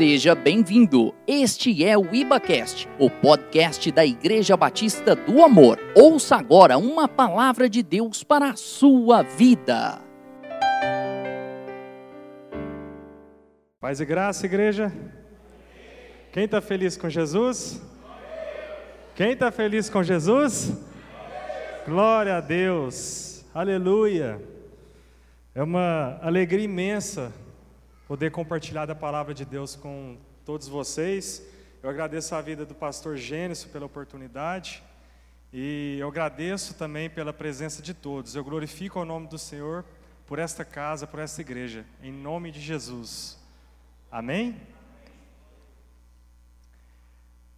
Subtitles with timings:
[0.00, 1.14] Seja bem-vindo.
[1.26, 5.78] Este é o IbaCast, o podcast da Igreja Batista do Amor.
[5.94, 10.00] Ouça agora uma palavra de Deus para a sua vida.
[13.78, 14.90] Paz e graça, igreja.
[16.32, 17.82] Quem está feliz com Jesus?
[19.14, 20.72] Quem está feliz com Jesus?
[21.86, 23.44] Glória a Deus.
[23.52, 24.40] Aleluia.
[25.54, 27.30] É uma alegria imensa
[28.10, 31.46] poder compartilhar da palavra de Deus com todos vocês.
[31.80, 34.82] Eu agradeço a vida do pastor Gênesis pela oportunidade
[35.52, 38.34] e eu agradeço também pela presença de todos.
[38.34, 39.84] Eu glorifico o nome do Senhor
[40.26, 43.38] por esta casa, por esta igreja, em nome de Jesus.
[44.10, 44.60] Amém?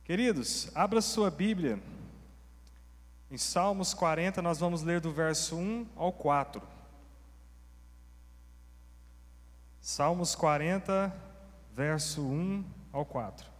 [0.04, 1.80] Queridos, abra sua Bíblia.
[3.30, 6.71] Em Salmos 40, nós vamos ler do verso 1 ao 4.
[9.84, 11.12] Salmos 40,
[11.74, 13.50] verso 1 ao 4.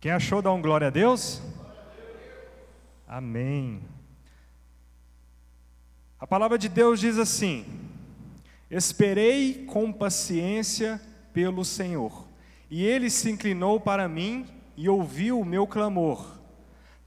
[0.00, 1.40] Quem achou, dá um glória a Deus?
[3.06, 3.80] Amém.
[6.18, 7.64] A palavra de Deus diz assim:
[8.68, 11.00] Esperei com paciência
[11.32, 12.26] pelo Senhor,
[12.68, 14.44] e ele se inclinou para mim
[14.76, 16.33] e ouviu o meu clamor.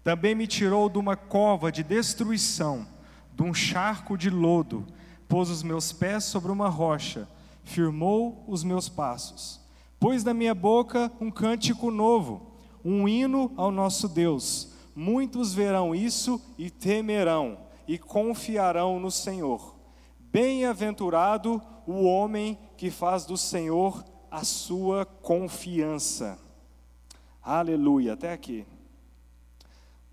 [0.08, 2.88] Também me tirou de uma cova de destruição,
[3.36, 4.88] de um charco de lodo,
[5.28, 7.28] pôs os meus pés sobre uma rocha,
[7.66, 9.60] firmou os meus passos.
[10.00, 12.54] Pôs na minha boca um cântico novo,
[12.86, 14.72] um hino ao nosso Deus.
[14.96, 19.76] Muitos verão isso e temerão, e confiarão no Senhor.
[20.32, 26.40] Bem-aventurado o homem que faz do Senhor a sua confiança.
[27.44, 28.66] Aleluia, até aqui.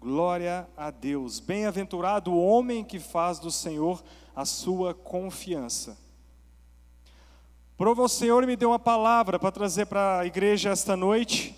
[0.05, 1.41] Glória a Deus.
[1.41, 4.05] Bem-aventurado o homem que faz do Senhor
[4.37, 5.97] a sua confiança.
[7.75, 11.57] Prova o Senhor me deu uma palavra para trazer para a igreja esta noite,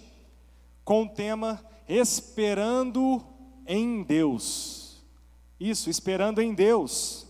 [0.84, 3.20] com o tema Esperando
[3.66, 5.02] em Deus.
[5.58, 7.26] Isso, esperando em Deus.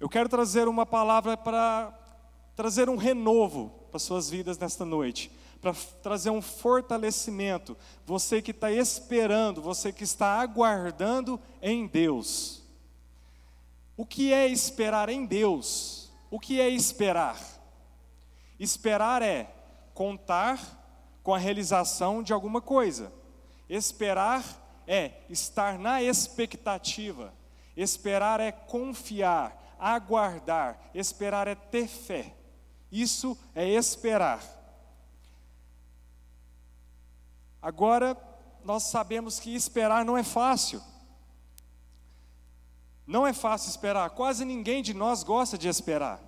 [0.00, 1.96] Eu quero trazer uma palavra para
[2.56, 5.30] trazer um renovo para suas vidas nesta noite
[5.64, 7.74] para trazer um fortalecimento.
[8.04, 12.62] Você que está esperando, você que está aguardando em Deus.
[13.96, 16.12] O que é esperar em Deus?
[16.30, 17.40] O que é esperar?
[18.60, 19.50] Esperar é
[19.94, 20.60] contar
[21.22, 23.10] com a realização de alguma coisa.
[23.66, 24.44] Esperar
[24.86, 27.32] é estar na expectativa.
[27.74, 30.90] Esperar é confiar, aguardar.
[30.94, 32.34] Esperar é ter fé.
[32.92, 34.63] Isso é esperar.
[37.64, 38.14] Agora,
[38.62, 40.82] nós sabemos que esperar não é fácil.
[43.06, 46.20] Não é fácil esperar, quase ninguém de nós gosta de esperar.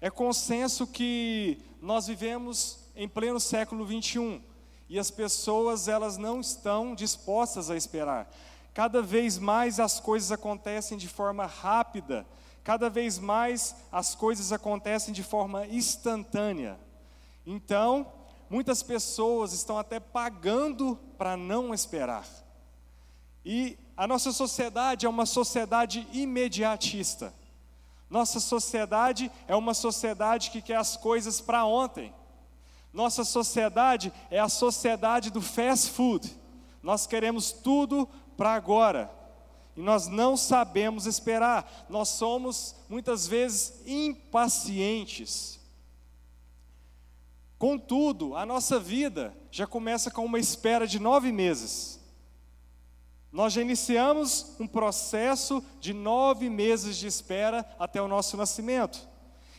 [0.00, 4.40] É consenso que nós vivemos em pleno século 21
[4.88, 8.32] e as pessoas elas não estão dispostas a esperar.
[8.72, 12.24] Cada vez mais as coisas acontecem de forma rápida,
[12.62, 16.78] cada vez mais as coisas acontecem de forma instantânea.
[17.44, 18.06] Então,
[18.50, 22.26] muitas pessoas estão até pagando para não esperar.
[23.44, 27.34] E a nossa sociedade é uma sociedade imediatista.
[28.08, 32.14] Nossa sociedade é uma sociedade que quer as coisas para ontem.
[32.92, 36.34] Nossa sociedade é a sociedade do fast food.
[36.82, 39.10] Nós queremos tudo para agora.
[39.76, 41.86] E nós não sabemos esperar.
[41.88, 45.57] Nós somos muitas vezes impacientes.
[47.58, 51.98] Contudo, a nossa vida já começa com uma espera de nove meses.
[53.32, 59.06] Nós já iniciamos um processo de nove meses de espera até o nosso nascimento.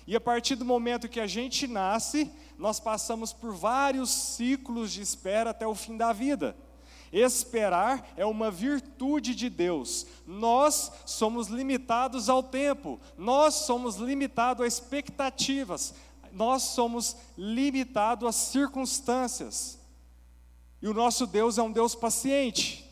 [0.07, 5.01] E a partir do momento que a gente nasce, nós passamos por vários ciclos de
[5.01, 6.55] espera até o fim da vida.
[7.11, 10.05] Esperar é uma virtude de Deus.
[10.25, 15.93] Nós somos limitados ao tempo, nós somos limitados a expectativas,
[16.33, 19.79] nós somos limitados às circunstâncias.
[20.81, 22.89] E o nosso Deus é um Deus paciente.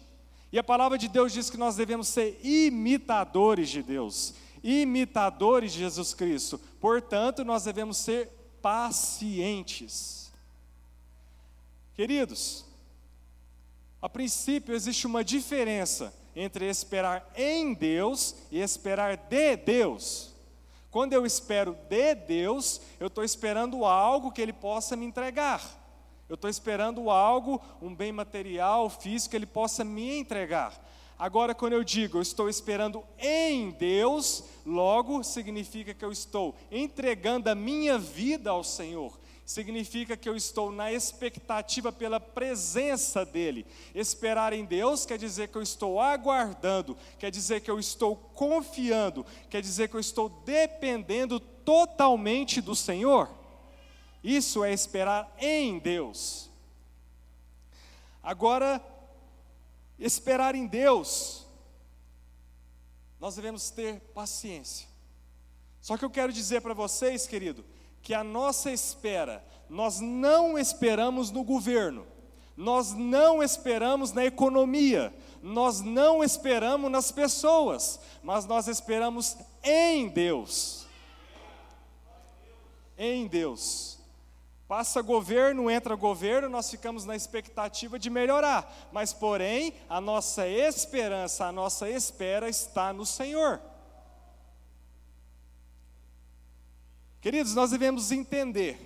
[0.52, 5.80] E a palavra de Deus diz que nós devemos ser imitadores de Deus, imitadores de
[5.80, 6.60] Jesus Cristo.
[6.80, 8.30] Portanto, nós devemos ser
[8.62, 10.32] pacientes.
[11.94, 12.66] Queridos,
[14.02, 20.37] a princípio existe uma diferença entre esperar em Deus e esperar de Deus.
[20.98, 25.62] Quando eu espero de Deus, eu estou esperando algo que Ele possa me entregar.
[26.28, 30.74] Eu estou esperando algo, um bem material, físico, que Ele possa me entregar.
[31.16, 37.48] Agora, quando eu digo eu estou esperando em Deus, logo significa que eu estou entregando
[37.48, 39.20] a minha vida ao Senhor.
[39.48, 43.66] Significa que eu estou na expectativa pela presença dEle.
[43.96, 49.26] Esperar em Deus quer dizer que eu estou aguardando, quer dizer que eu estou confiando,
[49.50, 53.30] quer dizer que eu estou dependendo totalmente do Senhor.
[54.22, 56.50] Isso é esperar em Deus.
[58.22, 58.84] Agora,
[59.98, 61.48] esperar em Deus,
[63.18, 64.90] nós devemos ter paciência.
[65.80, 67.64] Só que eu quero dizer para vocês, querido,
[68.08, 72.08] que a nossa espera, nós não esperamos no governo,
[72.56, 75.14] nós não esperamos na economia,
[75.44, 80.88] nós não esperamos nas pessoas, mas nós esperamos em Deus.
[82.98, 84.00] Em Deus.
[84.70, 91.46] Passa governo, entra governo, nós ficamos na expectativa de melhorar, mas porém, a nossa esperança,
[91.48, 93.60] a nossa espera está no Senhor.
[97.28, 98.80] Queridos, nós devemos entender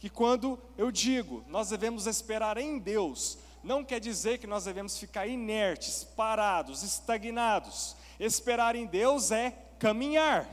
[0.00, 4.98] que quando eu digo nós devemos esperar em Deus, não quer dizer que nós devemos
[4.98, 7.94] ficar inertes, parados, estagnados.
[8.18, 10.48] Esperar em Deus é caminhar.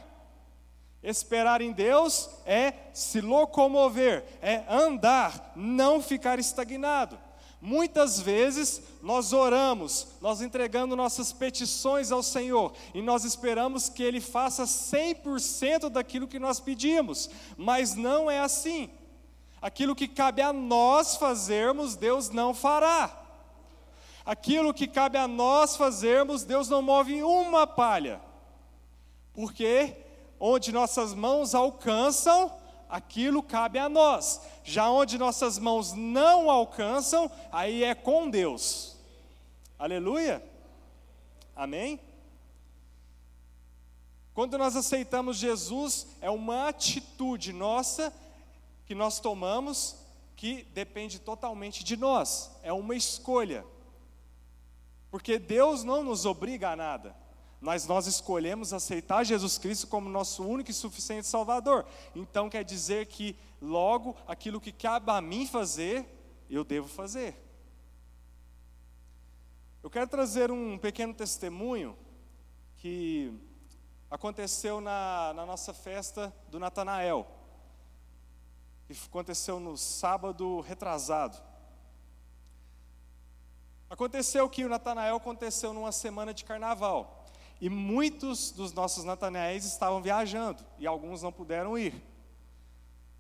[1.02, 7.18] Esperar em Deus é se locomover, é andar, não ficar estagnado.
[7.66, 14.20] Muitas vezes nós oramos, nós entregando nossas petições ao Senhor e nós esperamos que Ele
[14.20, 18.90] faça 100% daquilo que nós pedimos, mas não é assim.
[19.62, 23.18] Aquilo que cabe a nós fazermos, Deus não fará.
[24.26, 28.20] Aquilo que cabe a nós fazermos, Deus não move uma palha.
[29.34, 29.96] Porque
[30.38, 32.52] onde nossas mãos alcançam,
[32.94, 34.40] aquilo cabe a nós.
[34.64, 38.96] Já onde nossas mãos não alcançam, aí é com Deus.
[39.80, 40.44] Aleluia?
[41.56, 42.00] Amém?
[44.32, 48.14] Quando nós aceitamos Jesus, é uma atitude nossa
[48.86, 49.96] que nós tomamos
[50.36, 53.66] que depende totalmente de nós, é uma escolha.
[55.10, 57.23] Porque Deus não nos obriga a nada
[57.64, 61.86] mas nós escolhemos aceitar Jesus Cristo como nosso único e suficiente Salvador.
[62.14, 66.06] Então quer dizer que logo aquilo que cabe a mim fazer,
[66.50, 67.42] eu devo fazer.
[69.82, 71.98] Eu quero trazer um pequeno testemunho
[72.76, 73.34] que
[74.12, 77.26] aconteceu na, na nossa festa do Natanael,
[78.86, 81.42] que aconteceu no sábado retrasado.
[83.90, 87.23] Aconteceu que o Natanael aconteceu numa semana de carnaval.
[87.64, 91.96] E muitos dos nossos Natanaéis estavam viajando e alguns não puderam ir.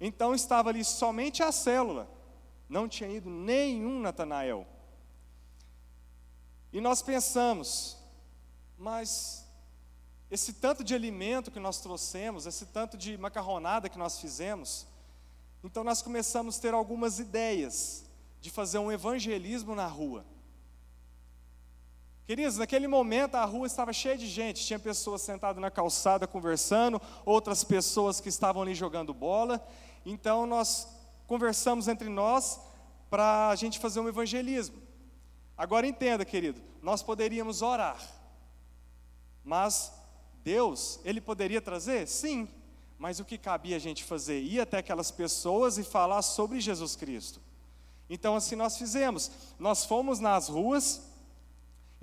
[0.02, 2.10] Então estava ali somente a célula,
[2.68, 4.68] não tinha ido nenhum Natanael.
[6.74, 7.98] E nós pensamos,
[8.78, 9.48] mas
[10.30, 14.86] esse tanto de alimento que nós trouxemos, esse tanto de macarronada que nós fizemos,
[15.64, 18.04] então nós começamos a ter algumas ideias
[18.42, 20.33] de fazer um evangelismo na rua.
[22.26, 27.02] Queridos, naquele momento a rua estava cheia de gente, tinha pessoas sentadas na calçada conversando,
[27.26, 29.62] outras pessoas que estavam ali jogando bola.
[30.06, 30.88] Então nós
[31.28, 32.62] conversamos entre nós
[33.10, 34.82] para a gente fazer um evangelismo.
[35.58, 38.02] Agora entenda, querido, nós poderíamos orar,
[39.44, 39.92] mas
[40.46, 42.08] Deus, Ele poderia trazer?
[42.08, 42.48] Sim,
[42.98, 44.42] mas o que cabia a gente fazer?
[44.42, 47.42] Ir até aquelas pessoas e falar sobre Jesus Cristo.
[48.10, 51.13] Então assim nós fizemos, nós fomos nas ruas,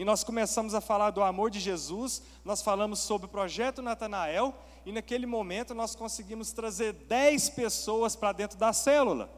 [0.00, 4.54] e nós começamos a falar do amor de Jesus, nós falamos sobre o projeto Natanael,
[4.86, 9.30] e naquele momento nós conseguimos trazer 10 pessoas para dentro da célula,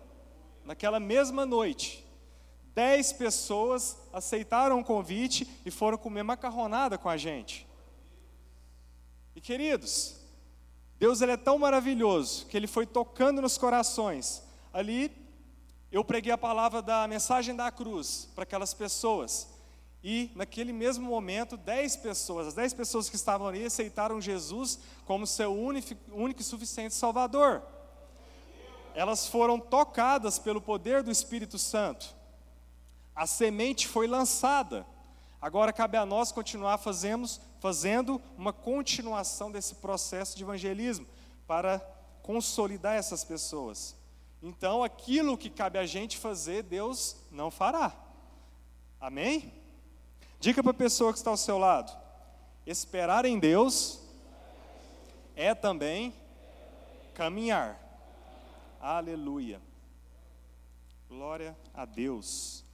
[0.65, 2.07] naquela mesma noite.
[2.77, 7.67] 10 pessoas aceitaram o convite e foram comer macarronada com a gente.
[9.35, 10.15] E queridos,
[10.97, 14.45] Deus ele é tão maravilhoso que ele foi tocando nos corações.
[14.73, 15.11] Ali
[15.91, 19.52] eu preguei a palavra da mensagem da cruz para aquelas pessoas.
[20.05, 25.27] E naquele mesmo momento, dez pessoas, as dez pessoas que estavam ali aceitaram Jesus como
[25.27, 27.63] seu único, único e suficiente Salvador.
[28.95, 32.15] Elas foram tocadas pelo poder do Espírito Santo.
[33.15, 34.85] A semente foi lançada.
[35.41, 41.07] Agora cabe a nós continuar fazemos, fazendo uma continuação desse processo de evangelismo
[41.47, 41.79] para
[42.23, 43.97] consolidar essas pessoas.
[44.43, 47.95] Então, aquilo que cabe a gente fazer, Deus não fará.
[49.01, 49.62] Amém?
[50.43, 51.97] Diga para a pessoa que está ao seu lado:
[52.67, 54.01] esperar em Deus
[55.37, 56.13] é também
[57.15, 57.79] caminhar.
[58.81, 59.63] Aleluia.
[61.09, 62.65] Glória a Deus.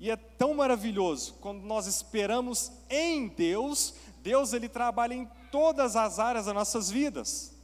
[0.00, 3.94] E é tão maravilhoso quando nós esperamos em Deus,
[4.24, 7.54] Deus ele trabalha em todas as áreas das nossas vidas.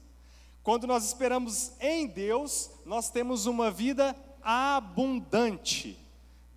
[0.63, 5.99] Quando nós esperamos em Deus, nós temos uma vida abundante.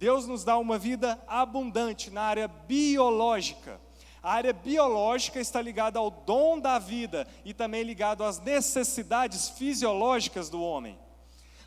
[0.01, 3.79] Deus nos dá uma vida abundante na área biológica.
[4.23, 10.49] A área biológica está ligada ao dom da vida e também ligado às necessidades fisiológicas
[10.49, 10.97] do homem.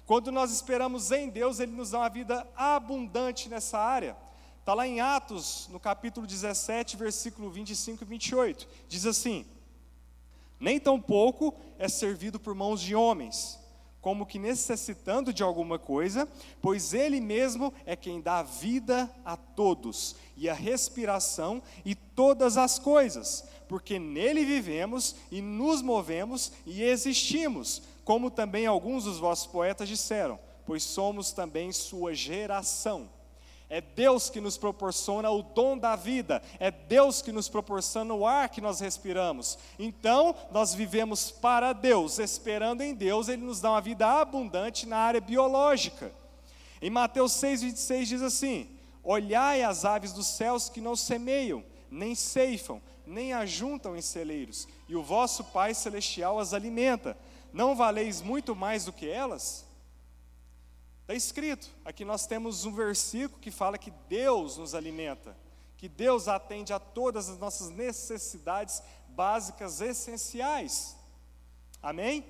[0.04, 4.16] Quando nós esperamos em Deus, Ele nos dá uma vida abundante nessa área.
[4.58, 8.68] Está lá em Atos, no capítulo 17, versículo 25 e 28.
[8.88, 9.46] Diz assim:
[10.58, 13.60] Nem tão pouco é servido por mãos de homens,
[14.04, 16.28] como que necessitando de alguma coisa,
[16.60, 22.78] pois Ele mesmo é quem dá vida a todos, e a respiração e todas as
[22.78, 29.88] coisas, porque nele vivemos e nos movemos e existimos como também alguns dos vossos poetas
[29.88, 33.08] disseram, pois somos também sua geração.
[33.74, 38.24] É Deus que nos proporciona o dom da vida, é Deus que nos proporciona o
[38.24, 39.58] ar que nós respiramos.
[39.76, 44.98] Então, nós vivemos para Deus, esperando em Deus, Ele nos dá uma vida abundante na
[44.98, 46.12] área biológica.
[46.80, 48.70] Em Mateus 6,26 diz assim:
[49.02, 54.94] Olhai as aves dos céus que não semeiam, nem ceifam, nem ajuntam em celeiros, e
[54.94, 57.16] o vosso Pai Celestial as alimenta
[57.52, 59.66] não valeis muito mais do que elas?
[61.04, 65.36] Está escrito, aqui nós temos um versículo que fala que Deus nos alimenta,
[65.76, 70.96] que Deus atende a todas as nossas necessidades básicas essenciais.
[71.82, 72.24] Amém?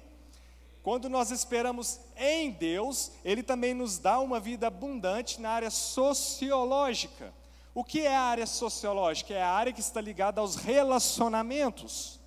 [0.82, 7.32] Quando nós esperamos em Deus, Ele também nos dá uma vida abundante na área sociológica.
[7.72, 9.32] O que é a área sociológica?
[9.32, 12.18] É a área que está ligada aos relacionamentos.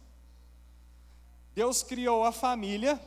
[1.54, 2.98] Deus criou a família,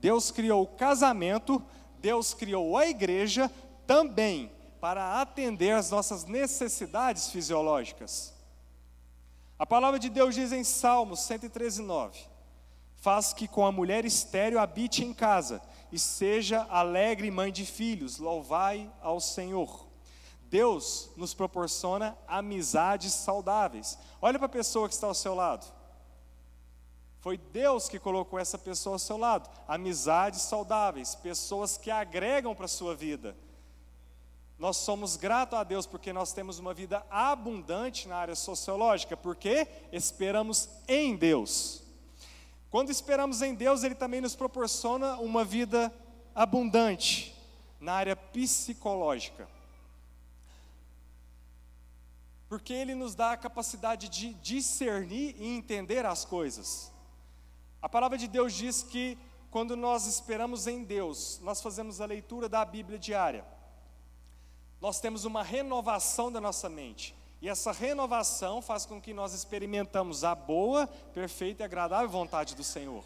[0.00, 1.62] Deus criou o casamento,
[2.06, 3.50] Deus criou a igreja
[3.84, 8.32] também para atender às nossas necessidades fisiológicas.
[9.58, 12.16] A palavra de Deus diz em Salmos 113, 9:
[12.94, 15.60] Faz que com a mulher estéreo habite em casa,
[15.90, 19.88] e seja alegre mãe de filhos, louvai ao Senhor.
[20.42, 23.98] Deus nos proporciona amizades saudáveis.
[24.22, 25.66] Olha para a pessoa que está ao seu lado.
[27.20, 29.50] Foi Deus que colocou essa pessoa ao seu lado.
[29.66, 33.36] Amizades saudáveis, pessoas que agregam para a sua vida.
[34.58, 39.66] Nós somos gratos a Deus porque nós temos uma vida abundante na área sociológica, porque
[39.92, 41.82] esperamos em Deus.
[42.70, 45.92] Quando esperamos em Deus, Ele também nos proporciona uma vida
[46.34, 47.34] abundante
[47.78, 49.48] na área psicológica.
[52.48, 56.92] Porque Ele nos dá a capacidade de discernir e entender as coisas.
[57.80, 59.18] A palavra de Deus diz que
[59.50, 63.44] quando nós esperamos em Deus, nós fazemos a leitura da Bíblia diária.
[64.80, 67.14] Nós temos uma renovação da nossa mente.
[67.40, 72.64] E essa renovação faz com que nós experimentamos a boa, perfeita e agradável vontade do
[72.64, 73.04] Senhor.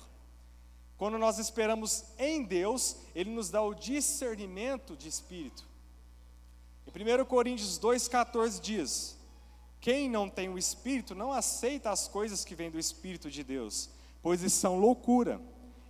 [0.96, 5.66] Quando nós esperamos em Deus, Ele nos dá o discernimento de espírito.
[6.86, 9.16] Em 1 Coríntios 2,14 diz:
[9.80, 13.88] Quem não tem o Espírito não aceita as coisas que vêm do Espírito de Deus,
[14.22, 15.40] pois são loucura,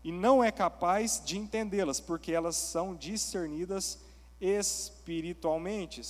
[0.03, 3.99] e não é capaz de entendê-las, porque elas são discernidas
[4.41, 6.03] espiritualmente.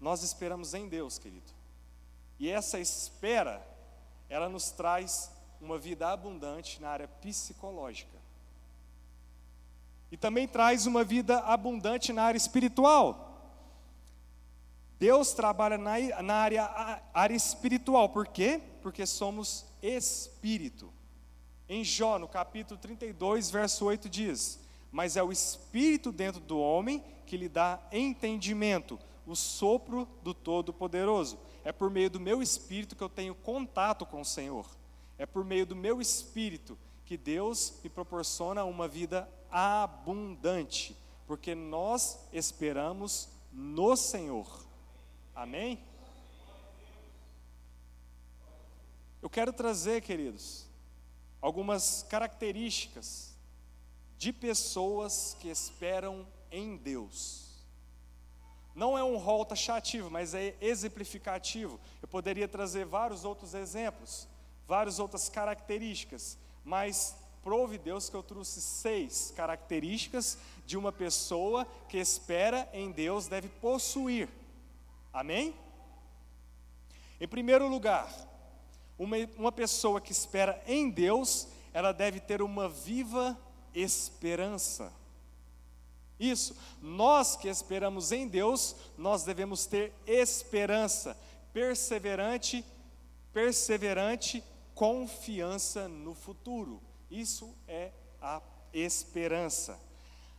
[0.00, 1.52] Nós esperamos em Deus, querido.
[2.38, 3.64] E essa espera,
[4.28, 8.18] ela nos traz uma vida abundante na área psicológica.
[10.10, 13.32] E também traz uma vida abundante na área espiritual.
[14.98, 18.60] Deus trabalha na, na área, área espiritual, por quê?
[18.80, 20.92] Porque somos espírito.
[21.74, 24.60] Em Jó, no capítulo 32, verso 8 diz:
[24.92, 31.36] Mas é o espírito dentro do homem que lhe dá entendimento, o sopro do Todo-Poderoso.
[31.64, 34.64] É por meio do meu espírito que eu tenho contato com o Senhor.
[35.18, 42.20] É por meio do meu espírito que Deus me proporciona uma vida abundante, porque nós
[42.32, 44.64] esperamos no Senhor.
[45.34, 45.82] Amém?
[49.20, 50.63] Eu quero trazer, queridos,
[51.44, 53.36] algumas características
[54.16, 57.62] de pessoas que esperam em Deus.
[58.74, 61.78] Não é um rol taxativo, mas é exemplificativo.
[62.00, 64.26] Eu poderia trazer vários outros exemplos,
[64.66, 71.98] várias outras características, mas prove Deus que eu trouxe seis características de uma pessoa que
[71.98, 74.30] espera em Deus deve possuir.
[75.12, 75.54] Amém?
[77.20, 78.10] Em primeiro lugar,
[78.98, 83.38] uma, uma pessoa que espera em Deus, ela deve ter uma viva
[83.74, 84.92] esperança.
[86.18, 91.16] Isso, nós que esperamos em Deus, nós devemos ter esperança,
[91.52, 92.64] perseverante,
[93.32, 94.42] perseverante
[94.74, 96.80] confiança no futuro.
[97.10, 98.40] Isso é a
[98.72, 99.80] esperança.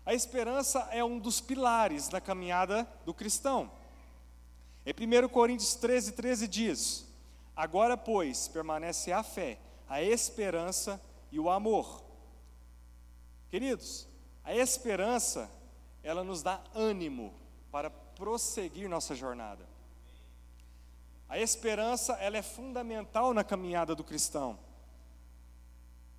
[0.06, 3.72] A esperança é um dos pilares da caminhada do cristão.
[4.86, 4.94] Em
[5.26, 7.05] 1 Coríntios 13, 13 diz:
[7.56, 9.58] Agora, pois, permanece a fé,
[9.88, 12.04] a esperança e o amor.
[13.50, 14.08] Queridos,
[14.44, 15.50] a esperança,
[16.04, 17.34] ela nos dá ânimo
[17.72, 19.66] para prosseguir nossa jornada.
[21.30, 24.60] A esperança, ela é fundamental na caminhada do cristão.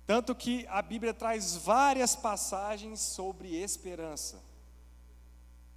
[0.05, 4.41] Tanto que a Bíblia traz várias passagens sobre esperança.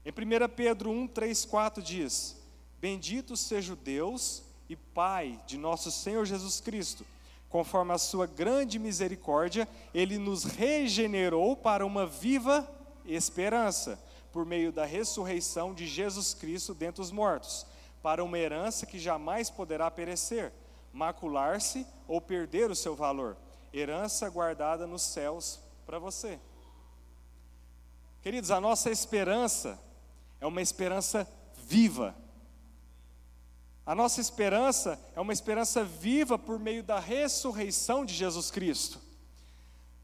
[0.05, 2.37] Em 1 Pedro 1, 3, 4 diz:
[2.79, 7.05] Bendito seja o Deus e Pai de nosso Senhor Jesus Cristo,
[7.49, 12.67] conforme a sua grande misericórdia, ele nos regenerou para uma viva
[13.05, 13.99] esperança,
[14.33, 17.67] por meio da ressurreição de Jesus Cristo dentre os mortos
[18.03, 20.53] para uma herança que jamais poderá perecer,
[20.93, 23.37] macular-se ou perder o seu valor,
[23.73, 26.39] herança guardada nos céus para você.
[28.23, 29.79] Queridos, a nossa esperança
[30.41, 31.29] é uma esperança
[31.67, 32.15] viva.
[33.91, 39.01] A nossa esperança é uma esperança viva por meio da ressurreição de Jesus Cristo.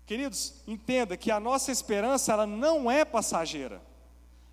[0.05, 3.81] Queridos, entenda que a nossa esperança ela não é passageira.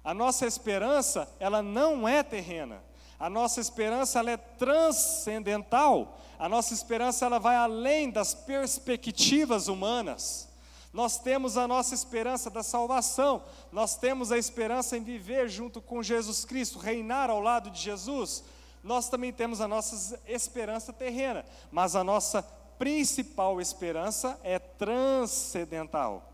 [0.04, 2.84] A nossa esperança ela não é terrena.
[3.20, 6.22] A nossa esperança ela é transcendental.
[6.38, 10.48] A nossa esperança ela vai além das perspectivas humanas.
[10.94, 13.42] Nós temos a nossa esperança da salvação.
[13.72, 18.44] Nós temos a esperança em viver junto com Jesus Cristo, reinar ao lado de Jesus.
[18.84, 22.44] Nós também temos a nossa esperança terrena, mas a nossa
[22.78, 26.30] principal esperança é transcendental.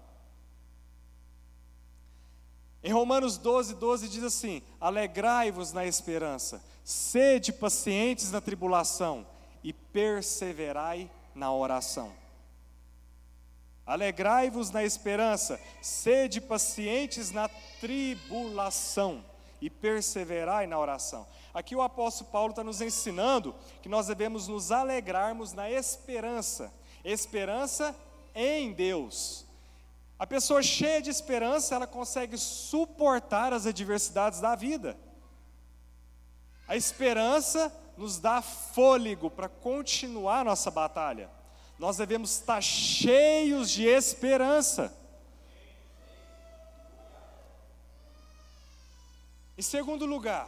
[2.83, 9.27] Em Romanos 12, 12 diz assim: Alegrai-vos na esperança, sede pacientes na tribulação
[9.63, 12.11] e perseverai na oração.
[13.85, 17.47] Alegrai-vos na esperança, sede pacientes na
[17.79, 19.23] tribulação
[19.61, 21.27] e perseverai na oração.
[21.53, 27.95] Aqui o apóstolo Paulo está nos ensinando que nós devemos nos alegrarmos na esperança, esperança
[28.33, 29.45] em Deus.
[30.17, 34.97] A pessoa cheia de esperança, ela consegue suportar as adversidades da vida.
[36.67, 41.29] A esperança nos dá fôlego para continuar nossa batalha.
[41.79, 44.93] Nós devemos estar cheios de esperança.
[49.59, 50.47] Em segundo lugar,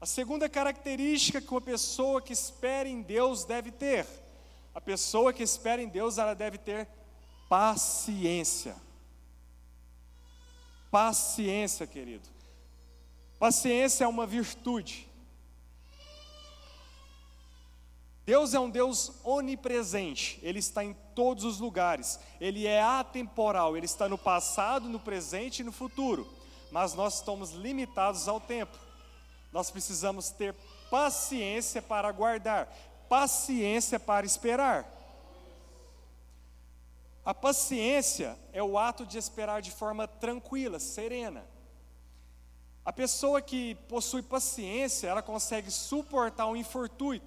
[0.00, 4.04] a segunda característica que uma pessoa que espera em Deus deve ter,
[4.74, 6.88] a pessoa que espera em Deus, ela deve ter
[7.48, 8.74] paciência.
[10.90, 12.28] Paciência, querido.
[13.38, 15.08] Paciência é uma virtude.
[18.24, 23.86] Deus é um Deus onipresente, Ele está em todos os lugares, Ele é atemporal, Ele
[23.86, 26.28] está no passado, no presente e no futuro,
[26.70, 28.76] mas nós estamos limitados ao tempo,
[29.52, 30.54] nós precisamos ter
[30.90, 32.68] paciência para aguardar,
[33.08, 34.92] paciência para esperar.
[37.24, 41.44] A paciência é o ato de esperar de forma tranquila, serena.
[42.84, 47.20] A pessoa que possui paciência, ela consegue suportar um infortúnio.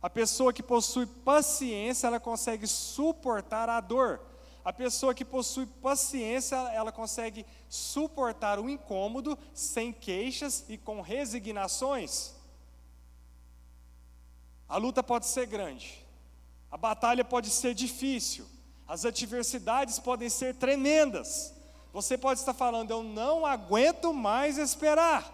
[0.00, 4.20] A pessoa que possui paciência, ela consegue suportar a dor.
[4.64, 12.32] A pessoa que possui paciência, ela consegue suportar o incômodo sem queixas e com resignações.
[14.66, 16.02] A luta pode ser grande,
[16.70, 18.46] a batalha pode ser difícil,
[18.88, 21.52] as adversidades podem ser tremendas.
[21.92, 25.32] Você pode estar falando, eu não aguento mais esperar.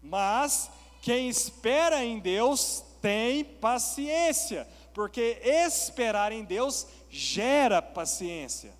[0.00, 0.70] Mas
[1.02, 8.74] quem espera em Deus tem paciência, porque esperar em Deus gera paciência.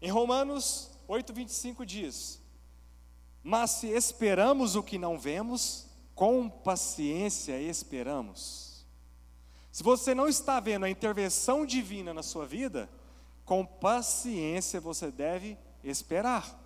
[0.00, 2.40] Em Romanos 8:25 diz:
[3.42, 8.86] Mas se esperamos o que não vemos, com paciência esperamos.
[9.72, 12.88] Se você não está vendo a intervenção divina na sua vida,
[13.44, 16.58] com paciência você deve esperar.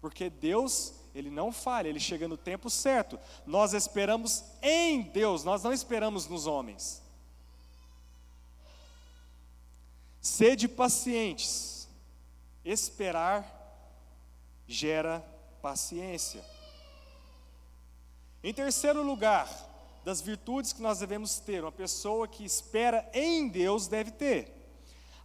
[0.00, 3.18] Porque Deus, ele não falha, ele chega no tempo certo.
[3.46, 7.02] Nós esperamos em Deus, nós não esperamos nos homens.
[10.20, 11.86] Sede pacientes.
[12.64, 13.46] Esperar
[14.66, 15.22] gera
[15.60, 16.42] paciência.
[18.42, 19.48] Em terceiro lugar,
[20.04, 24.52] das virtudes que nós devemos ter, uma pessoa que espera em Deus deve ter.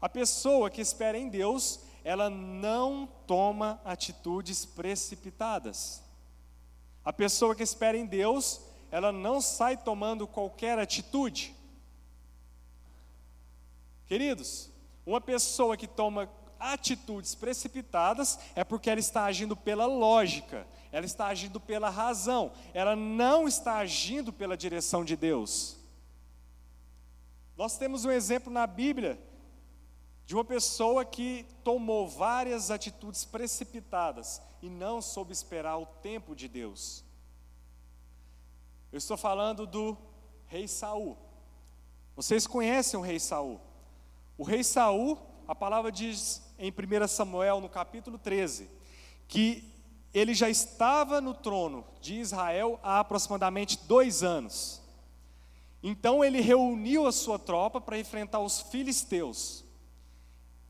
[0.02, 6.02] A pessoa que espera em Deus, ela não toma atitudes precipitadas.
[7.06, 11.56] A pessoa que espera em Deus, ela não sai tomando qualquer atitude.
[14.08, 14.72] Queridos,
[15.06, 16.28] uma pessoa que toma
[16.60, 22.96] atitudes precipitadas é porque ela está agindo pela lógica, ela está agindo pela razão, ela
[22.96, 25.78] não está agindo pela direção de Deus.
[27.56, 29.29] Nós temos um exemplo na Bíblia
[30.30, 36.48] de uma pessoa que tomou várias atitudes precipitadas e não soube esperar o tempo de
[36.48, 37.04] Deus.
[38.92, 39.98] Eu estou falando do
[40.46, 41.18] rei Saul.
[42.16, 43.60] Vocês conhecem o rei Saul?
[44.38, 48.70] O rei Saul, a palavra diz em 1 Samuel, no capítulo 13,
[49.28, 49.68] que
[50.14, 54.80] ele já estava no trono de Israel há aproximadamente dois anos.
[55.82, 59.68] Então ele reuniu a sua tropa para enfrentar os filisteus.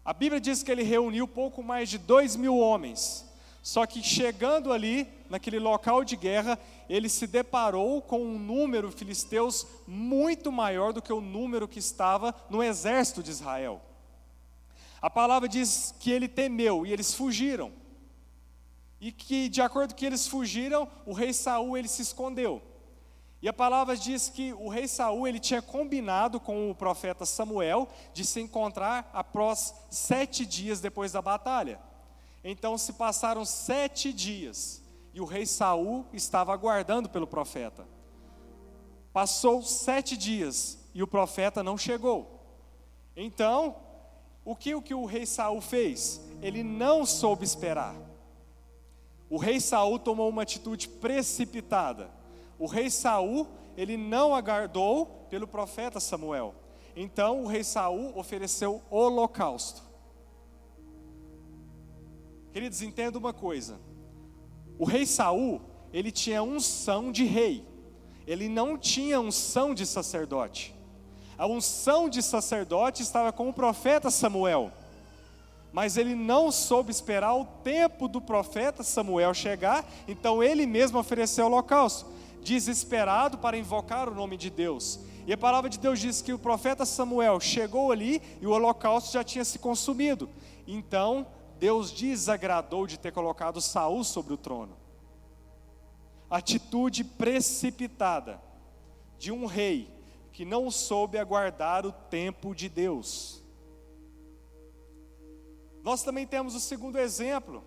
[0.04, 3.26] A Bíblia diz que ele reuniu pouco mais de dois mil homens.
[3.62, 6.58] Só que chegando ali, naquele local de guerra,
[6.90, 12.34] ele se deparou com um número filisteus muito maior do que o número que estava
[12.50, 13.82] no exército de Israel.
[15.02, 17.72] A palavra diz que ele temeu e eles fugiram.
[19.00, 22.62] E que de acordo com que eles fugiram, o rei Saul ele se escondeu.
[23.42, 27.88] E a palavra diz que o rei Saul ele tinha combinado com o profeta Samuel
[28.14, 31.80] de se encontrar após sete dias depois da batalha.
[32.44, 37.88] Então se passaram sete dias e o rei Saul estava aguardando pelo profeta.
[39.14, 42.40] Passou sete dias e o profeta não chegou.
[43.16, 43.76] Então,
[44.44, 46.22] o que o, que o rei Saul fez?
[46.42, 47.96] Ele não soube esperar.
[49.30, 52.19] O rei Saul tomou uma atitude precipitada
[52.60, 56.54] o rei Saul, ele não aguardou pelo profeta Samuel.
[56.94, 59.82] Então o rei Saul ofereceu holocausto.
[62.52, 63.80] Queridos, entenda uma coisa.
[64.78, 65.62] O rei Saul,
[65.94, 67.66] ele tinha unção de rei.
[68.28, 70.76] Ele não tinha unção de sacerdote.
[71.38, 74.72] A unção de sacerdote estava com o profeta Samuel.
[75.72, 81.46] Mas ele não soube esperar o tempo do profeta Samuel chegar, então ele mesmo ofereceu
[81.46, 85.00] holocausto desesperado para invocar o nome de Deus.
[85.28, 89.14] E a palavra de Deus diz que o profeta Samuel chegou ali e o holocausto
[89.14, 90.30] já tinha se consumido.
[90.66, 91.28] Então,
[91.60, 94.78] Deus desagradou de ter colocado Saul sobre o trono.
[96.30, 98.42] Atitude precipitada
[99.18, 99.94] de um rei
[100.32, 103.44] que não soube aguardar o tempo de Deus.
[105.84, 107.64] Nós também temos o segundo exemplo,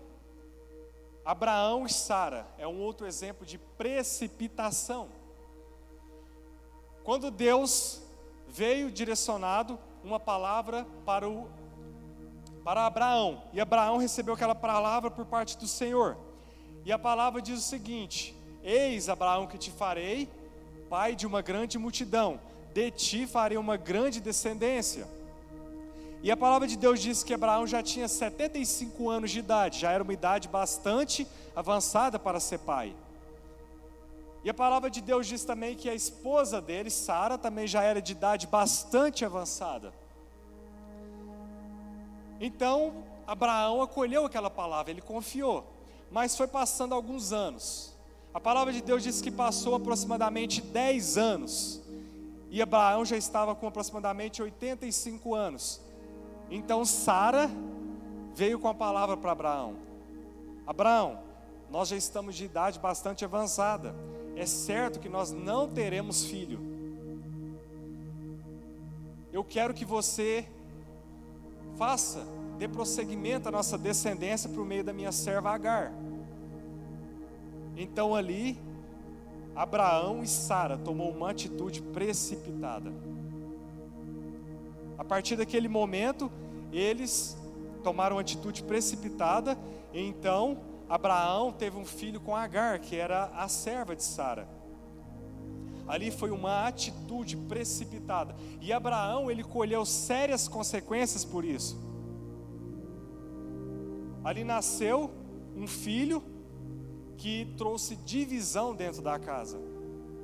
[1.25, 5.09] Abraão e Sara é um outro exemplo de precipitação.
[7.03, 8.01] Quando Deus
[8.47, 11.47] veio direcionado uma palavra para o
[12.63, 16.15] para Abraão, e Abraão recebeu aquela palavra por parte do Senhor.
[16.85, 18.33] E a palavra diz o seguinte:
[18.63, 20.29] Eis, Abraão, que te farei
[20.89, 22.39] pai de uma grande multidão,
[22.73, 25.07] de ti farei uma grande descendência.
[26.23, 29.91] E a palavra de Deus diz que Abraão já tinha 75 anos de idade, já
[29.91, 32.95] era uma idade bastante avançada para ser pai.
[34.41, 38.01] E a palavra de Deus diz também que a esposa dele, Sara, também já era
[38.01, 39.93] de idade bastante avançada.
[42.39, 45.65] Então, Abraão acolheu aquela palavra, ele confiou.
[46.09, 47.93] Mas foi passando alguns anos.
[48.33, 51.81] A palavra de Deus diz que passou aproximadamente 10 anos.
[52.49, 55.81] E Abraão já estava com aproximadamente 85 anos.
[56.49, 57.49] Então Sara
[58.35, 59.75] veio com a palavra para Abraão:
[60.65, 61.19] Abraão,
[61.69, 63.95] nós já estamos de idade bastante avançada.
[64.35, 66.59] É certo que nós não teremos filho.
[69.31, 70.47] Eu quero que você
[71.75, 72.23] faça,
[72.57, 75.91] dê prosseguimento à nossa descendência por meio da minha serva Agar.
[77.75, 78.59] Então ali,
[79.55, 82.91] Abraão e Sara tomou uma atitude precipitada.
[85.03, 86.31] A partir daquele momento,
[86.71, 87.37] eles
[87.83, 89.57] tomaram uma atitude precipitada,
[89.91, 94.47] e então Abraão teve um filho com Agar, que era a serva de Sara.
[95.85, 101.77] Ali foi uma atitude precipitada, e Abraão ele colheu sérias consequências por isso.
[104.23, 105.11] Ali nasceu
[105.53, 106.23] um filho
[107.17, 109.59] que trouxe divisão dentro da casa.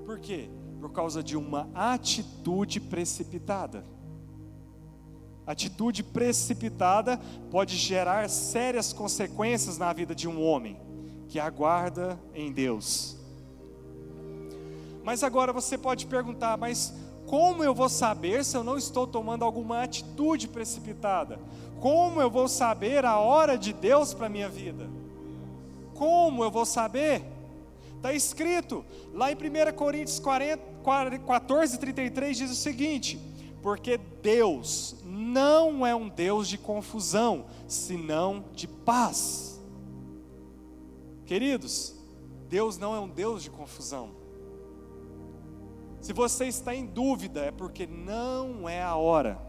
[0.06, 0.50] Por quê?
[0.80, 3.99] Por causa de uma atitude precipitada.
[5.50, 10.80] Atitude precipitada pode gerar sérias consequências na vida de um homem
[11.28, 13.18] que aguarda em Deus.
[15.04, 16.94] Mas agora você pode perguntar, mas
[17.26, 21.40] como eu vou saber se eu não estou tomando alguma atitude precipitada?
[21.80, 24.88] Como eu vou saber a hora de Deus para a minha vida?
[25.96, 27.24] Como eu vou saber?
[27.96, 28.86] Está escrito
[29.16, 30.62] lá em 1 Coríntios 40,
[31.26, 33.20] 14, 33 diz o seguinte:
[33.64, 34.96] Porque Deus
[35.30, 39.62] não é um Deus de confusão, senão de paz.
[41.26, 41.96] Queridos,
[42.48, 44.12] Deus não é um Deus de confusão.
[46.02, 49.40] Se você está em dúvida, é porque não é a hora.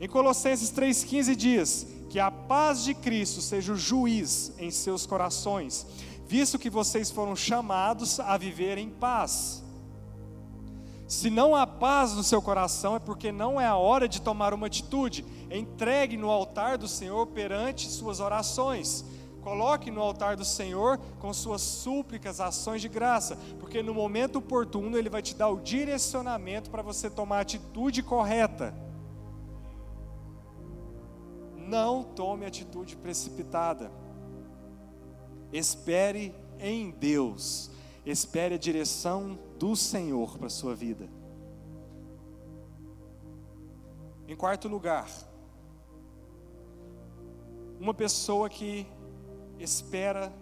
[0.00, 5.86] Em Colossenses 3,15 diz: Que a paz de Cristo seja o juiz em seus corações,
[6.26, 9.64] visto que vocês foram chamados a viver em paz.
[11.10, 14.54] Se não há paz no seu coração, é porque não é a hora de tomar
[14.54, 15.26] uma atitude.
[15.50, 19.04] Entregue no altar do Senhor perante suas orações.
[19.42, 24.96] Coloque no altar do Senhor com suas súplicas, ações de graça, porque no momento oportuno
[24.96, 28.72] Ele vai te dar o direcionamento para você tomar a atitude correta.
[31.56, 33.90] Não tome atitude precipitada.
[35.52, 37.68] Espere em Deus.
[38.04, 41.08] Espere a direção do Senhor para a sua vida.
[44.26, 45.08] Em quarto lugar,
[47.78, 48.86] uma pessoa que
[49.58, 50.32] espera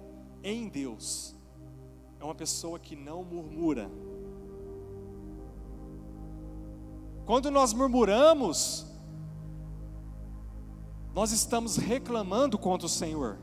[0.42, 1.34] em Deus
[2.20, 3.90] é uma pessoa que não murmura.
[7.24, 8.86] Quando nós murmuramos,
[11.14, 13.38] nós estamos reclamando contra o Senhor.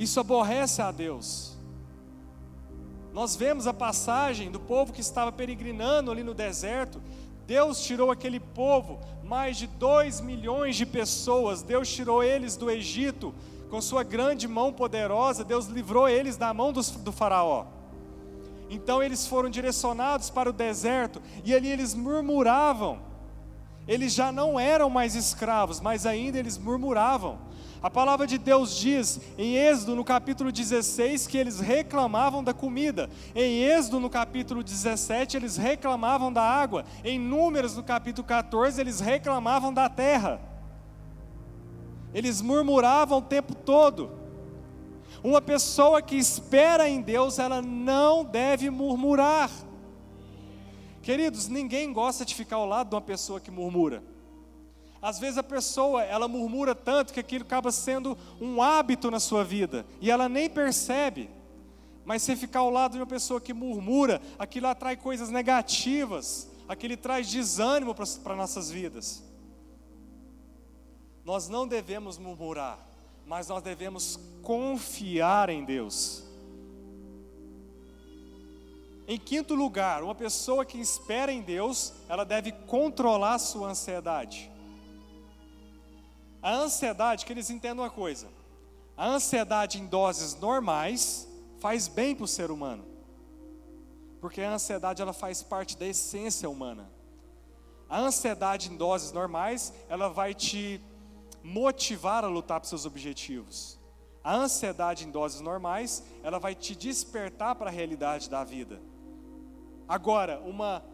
[0.00, 1.58] Isso aborrece a Deus.
[3.12, 7.02] Nós vemos a passagem do povo que estava peregrinando ali no deserto.
[7.46, 11.60] Deus tirou aquele povo, mais de dois milhões de pessoas.
[11.60, 13.34] Deus tirou eles do Egito
[13.68, 15.44] com sua grande mão poderosa.
[15.44, 17.66] Deus livrou eles da mão do, do Faraó.
[18.70, 23.00] Então eles foram direcionados para o deserto e ali eles murmuravam.
[23.86, 27.49] Eles já não eram mais escravos, mas ainda eles murmuravam.
[27.82, 33.08] A palavra de Deus diz em Êxodo, no capítulo 16, que eles reclamavam da comida.
[33.34, 36.84] Em Êxodo, no capítulo 17, eles reclamavam da água.
[37.02, 40.38] Em Números, no capítulo 14, eles reclamavam da terra.
[42.12, 44.10] Eles murmuravam o tempo todo.
[45.24, 49.50] Uma pessoa que espera em Deus, ela não deve murmurar.
[51.02, 54.02] Queridos, ninguém gosta de ficar ao lado de uma pessoa que murmura.
[55.02, 59.42] Às vezes a pessoa, ela murmura tanto que aquilo acaba sendo um hábito na sua
[59.42, 61.30] vida e ela nem percebe.
[62.04, 66.96] Mas se ficar ao lado de uma pessoa que murmura, aquilo atrai coisas negativas, aquilo
[66.96, 69.22] traz desânimo para nossas vidas.
[71.24, 72.78] Nós não devemos murmurar,
[73.26, 76.24] mas nós devemos confiar em Deus.
[79.06, 84.50] Em quinto lugar, uma pessoa que espera em Deus, ela deve controlar sua ansiedade.
[86.42, 88.28] A ansiedade, que eles entendam uma coisa:
[88.96, 92.84] a ansiedade em doses normais faz bem para o ser humano,
[94.20, 96.90] porque a ansiedade ela faz parte da essência humana.
[97.88, 100.80] A ansiedade em doses normais, ela vai te
[101.42, 103.78] motivar a lutar para seus objetivos.
[104.22, 108.80] A ansiedade em doses normais, ela vai te despertar para a realidade da vida.
[109.88, 110.84] Agora, uma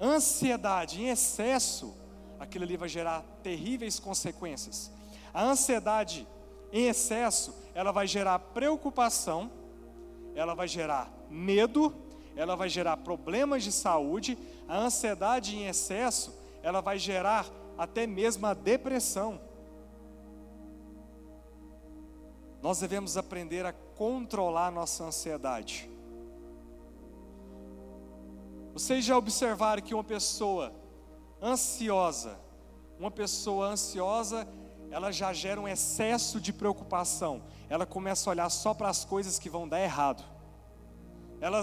[0.00, 1.94] ansiedade em excesso,
[2.40, 4.90] aquilo ali vai gerar terríveis consequências.
[5.32, 6.26] A ansiedade
[6.72, 9.50] em excesso, ela vai gerar preocupação,
[10.34, 11.94] ela vai gerar medo,
[12.34, 14.38] ela vai gerar problemas de saúde.
[14.66, 19.38] A ansiedade em excesso, ela vai gerar até mesmo a depressão.
[22.62, 25.90] Nós devemos aprender a controlar nossa ansiedade.
[28.72, 30.72] Vocês já observaram que uma pessoa
[31.42, 32.38] ansiosa.
[32.98, 34.46] Uma pessoa ansiosa,
[34.90, 37.42] ela já gera um excesso de preocupação.
[37.68, 40.22] Ela começa a olhar só para as coisas que vão dar errado.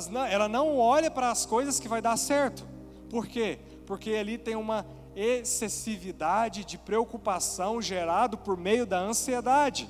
[0.10, 2.66] Não, ela não olha para as coisas que vai dar certo.
[3.10, 3.60] Por quê?
[3.86, 4.86] Porque ali tem uma
[5.16, 9.90] excessividade de preocupação gerado por meio da ansiedade.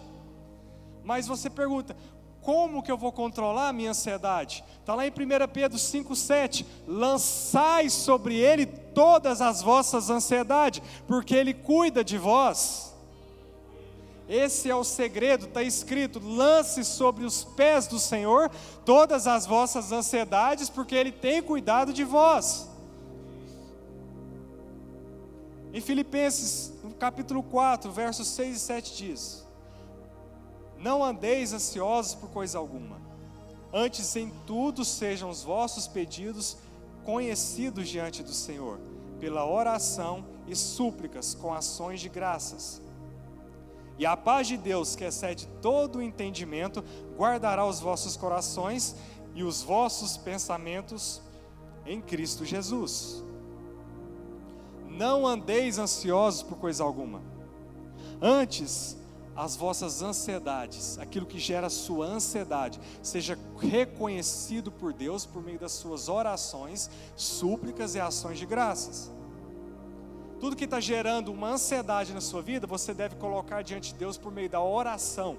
[1.03, 1.95] Mas você pergunta:
[2.47, 4.63] como que eu vou controlar a minha ansiedade?
[4.79, 5.13] Está lá em 1
[5.51, 12.95] Pedro 5,7: lançai sobre ele todas as vossas ansiedades, porque ele cuida de vós.
[14.29, 18.49] Esse é o segredo, está escrito: lance sobre os pés do Senhor
[18.85, 22.69] todas as vossas ansiedades, porque Ele tem cuidado de vós.
[25.73, 29.46] Em Filipenses, no capítulo 4, versos 6 e 7 diz:
[30.87, 32.97] não andeis ansiosos por coisa alguma,
[33.73, 36.57] Antes em tudo sejam os vossos pedidos
[37.03, 38.79] conhecidos diante do Senhor,
[39.19, 42.81] pela oração e súplicas com ações de graças.
[43.97, 46.83] E a paz de Deus, que excede todo o entendimento,
[47.17, 48.95] guardará os vossos corações
[49.35, 51.21] e os vossos pensamentos
[51.85, 53.23] em Cristo Jesus.
[54.87, 57.21] Não andeis ansiosos por coisa alguma.
[58.21, 58.97] Antes,
[59.37, 65.73] as vossas ansiedades, aquilo que gera sua ansiedade, seja reconhecido por Deus por meio das
[65.73, 69.11] suas orações, súplicas e ações de graças.
[70.39, 74.17] Tudo que está gerando uma ansiedade na sua vida, você deve colocar diante de Deus
[74.17, 75.37] por meio da oração.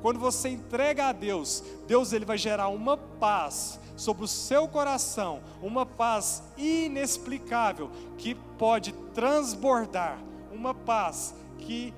[0.00, 5.42] Quando você entrega a Deus, Deus ele vai gerar uma paz sobre o seu coração,
[5.60, 10.18] uma paz inexplicável que pode transbordar,
[10.50, 11.92] uma paz que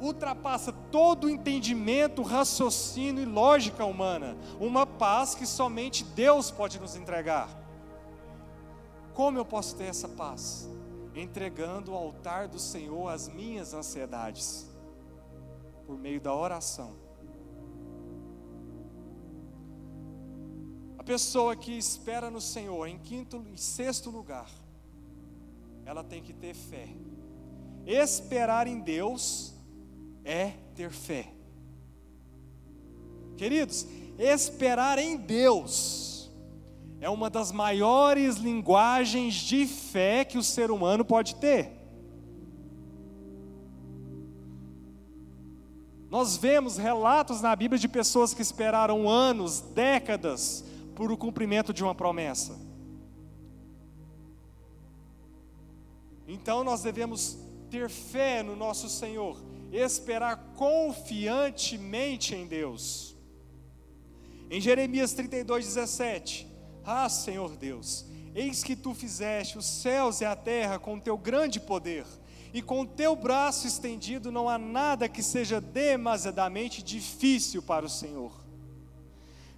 [0.00, 6.96] ultrapassa todo o entendimento, raciocínio e lógica humana, uma paz que somente Deus pode nos
[6.96, 7.48] entregar.
[9.12, 10.68] Como eu posso ter essa paz?
[11.14, 14.70] Entregando ao altar do Senhor as minhas ansiedades,
[15.86, 16.96] por meio da oração.
[20.96, 24.48] A pessoa que espera no Senhor, em quinto e sexto lugar,
[25.84, 26.88] ela tem que ter fé.
[27.86, 29.59] Esperar em Deus
[30.24, 31.32] é ter fé.
[33.36, 33.86] Queridos,
[34.18, 36.30] esperar em Deus
[37.00, 41.80] é uma das maiores linguagens de fé que o ser humano pode ter.
[46.10, 51.82] Nós vemos relatos na Bíblia de pessoas que esperaram anos, décadas, por o cumprimento de
[51.82, 52.58] uma promessa.
[56.26, 57.38] Então nós devemos
[57.70, 59.36] ter fé no nosso Senhor,
[59.72, 63.16] esperar confiantemente em Deus.
[64.50, 66.46] Em Jeremias 32, 17:
[66.84, 68.04] Ah, Senhor Deus,
[68.34, 72.04] eis que tu fizeste os céus e a terra com teu grande poder,
[72.52, 78.32] e com teu braço estendido não há nada que seja demasiadamente difícil para o Senhor.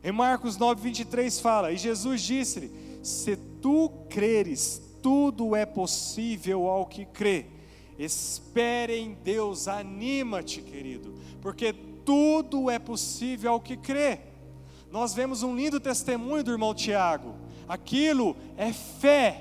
[0.04, 2.70] Em Marcos 9, 23 fala: E Jesus disse-lhe:
[3.02, 7.46] Se tu creres, tudo é possível ao que crê.
[8.04, 11.72] Espere em Deus, anima-te, querido, porque
[12.04, 14.18] tudo é possível ao que crê.
[14.90, 17.36] Nós vemos um lindo testemunho do irmão Tiago.
[17.68, 19.40] Aquilo é fé,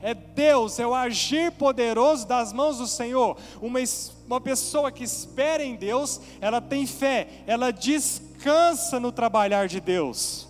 [0.00, 3.38] é Deus, é o agir poderoso das mãos do Senhor.
[3.60, 3.78] Uma,
[4.26, 10.48] uma pessoa que espera em Deus, ela tem fé, ela descansa no trabalhar de Deus.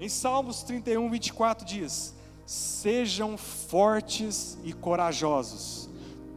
[0.00, 2.16] Em Salmos 31, 24 diz:
[2.48, 5.86] Sejam fortes e corajosos,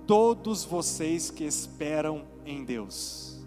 [0.05, 3.39] todos vocês que esperam em Deus.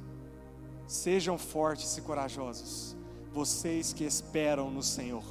[0.86, 2.96] Sejam fortes e corajosos,
[3.34, 5.26] vocês que esperam no Senhor.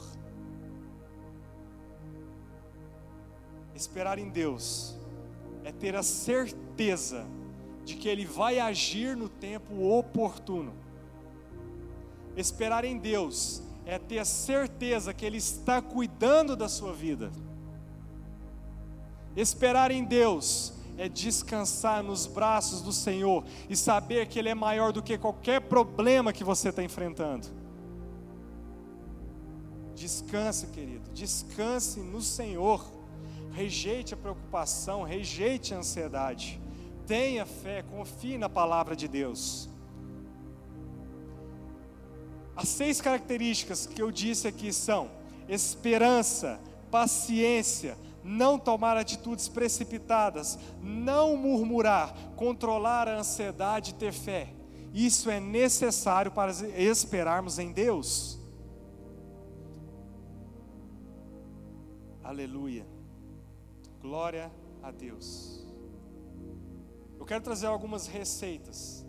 [3.73, 4.95] Esperar em Deus
[5.63, 7.25] é ter a certeza
[7.83, 10.71] de que Ele vai agir no tempo oportuno.
[12.37, 17.31] Esperar em Deus é ter a certeza que Ele está cuidando da sua vida.
[19.35, 24.93] Esperar em Deus é descansar nos braços do Senhor e saber que Ele é maior
[24.93, 27.47] do que qualquer problema que você está enfrentando.
[29.95, 32.85] Descanse, querido, descanse no Senhor.
[33.51, 36.59] Rejeite a preocupação, rejeite a ansiedade.
[37.05, 39.69] Tenha fé, confie na palavra de Deus.
[42.55, 45.09] As seis características que eu disse aqui são
[45.47, 46.59] esperança,
[46.91, 54.53] paciência, não tomar atitudes precipitadas, não murmurar, controlar a ansiedade e ter fé.
[54.93, 58.39] Isso é necessário para esperarmos em Deus.
[62.23, 62.85] Aleluia.
[63.99, 65.65] Glória a Deus.
[67.19, 69.02] Eu quero trazer algumas receitas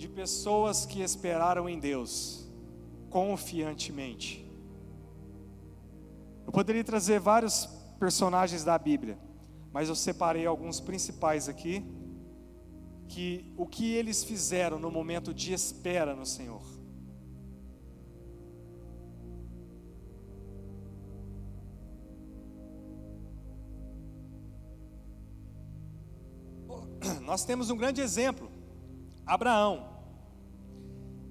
[0.00, 2.48] de pessoas que esperaram em Deus
[3.10, 4.50] confiantemente.
[6.46, 7.66] Eu poderia trazer vários
[7.98, 9.18] personagens da Bíblia,
[9.70, 11.84] mas eu separei alguns principais aqui,
[13.08, 16.62] que o que eles fizeram no momento de espera no Senhor.
[27.20, 28.49] Nós temos um grande exemplo,
[29.30, 29.86] Abraão.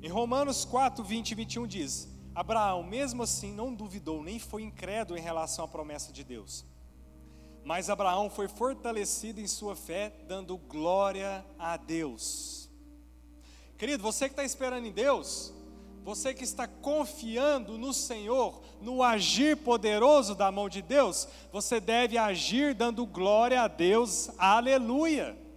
[0.02, 5.20] Em Romanos 4, 20 e 21 diz: Abraão, mesmo assim, não duvidou, nem foi incrédulo
[5.20, 6.66] em relação à promessa de Deus.
[7.62, 12.70] Mas Abraão foi fortalecido em sua fé, dando glória a Deus.
[13.78, 15.54] Querido, você que está esperando em Deus,
[16.02, 22.18] você que está confiando no Senhor, no agir poderoso da mão de Deus, você deve
[22.18, 25.49] agir dando glória a Deus, aleluia.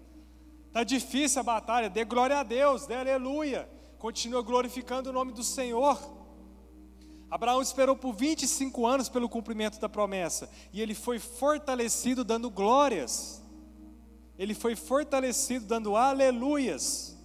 [0.73, 3.69] Está difícil a batalha, dê glória a Deus, dê aleluia.
[3.99, 6.01] Continua glorificando o nome do Senhor.
[7.31, 13.43] Abraão esperou por 25 anos pelo cumprimento da promessa, e ele foi fortalecido dando glórias,
[14.39, 17.19] ele foi fortalecido dando aleluias.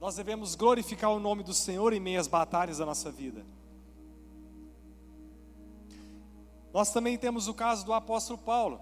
[0.00, 3.44] Nós devemos glorificar o nome do Senhor em meio às batalhas da nossa vida.
[6.72, 8.80] Nós também temos o caso do apóstolo Paulo.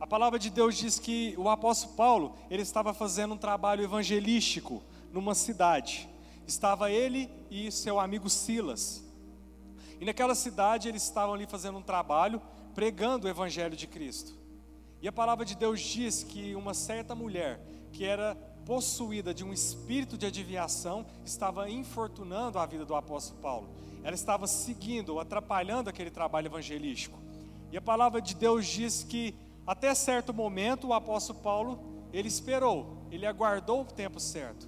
[0.00, 4.80] A palavra de Deus diz que o apóstolo Paulo, ele estava fazendo um trabalho evangelístico
[5.12, 6.08] numa cidade.
[6.46, 9.04] Estava ele e seu amigo Silas.
[10.00, 12.40] E naquela cidade eles estavam ali fazendo um trabalho,
[12.74, 14.34] pregando o Evangelho de Cristo.
[15.02, 17.60] E a palavra de Deus diz que uma certa mulher,
[17.92, 23.68] que era possuída de um espírito de adivinhação, estava infortunando a vida do apóstolo Paulo.
[24.04, 27.18] Ela estava seguindo, atrapalhando aquele trabalho evangelístico.
[27.72, 29.34] E a palavra de Deus diz que
[29.68, 34.66] até certo momento o apóstolo Paulo, ele esperou, ele aguardou o tempo certo.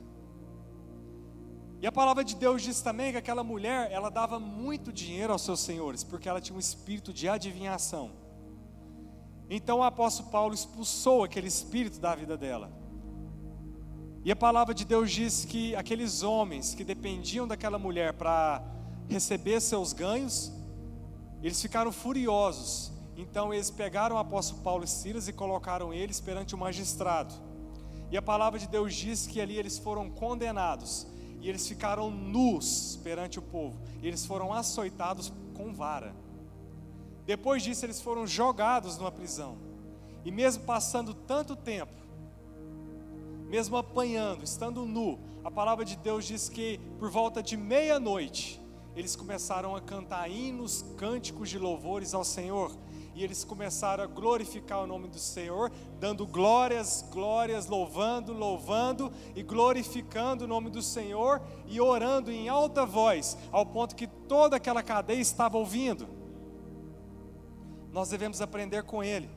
[1.81, 5.41] E a palavra de Deus diz também que aquela mulher, ela dava muito dinheiro aos
[5.41, 8.11] seus senhores, porque ela tinha um espírito de adivinhação.
[9.49, 12.71] Então o apóstolo Paulo expulsou aquele espírito da vida dela.
[14.23, 18.63] E a palavra de Deus diz que aqueles homens que dependiam daquela mulher para
[19.09, 20.53] receber seus ganhos,
[21.43, 23.00] eles ficaram furiosos.
[23.21, 27.35] Então eles pegaram o apóstolo Paulo e Silas e colocaram eles perante o magistrado.
[28.11, 31.07] E a palavra de Deus diz que ali eles foram condenados
[31.39, 36.15] e eles ficaram nus perante o povo, e eles foram açoitados com vara.
[37.27, 39.57] Depois disso, eles foram jogados numa prisão,
[40.25, 41.95] e mesmo passando tanto tempo,
[43.49, 48.61] mesmo apanhando, estando nu, a palavra de Deus diz que por volta de meia-noite,
[48.95, 52.71] eles começaram a cantar hinos, cânticos de louvores ao Senhor,
[53.21, 59.43] e eles começaram a glorificar o nome do Senhor, dando glórias, glórias, louvando, louvando e
[59.43, 64.83] glorificando o nome do Senhor e orando em alta voz, ao ponto que toda aquela
[64.83, 66.09] cadeia estava ouvindo.
[67.93, 69.29] Nós devemos aprender com ele.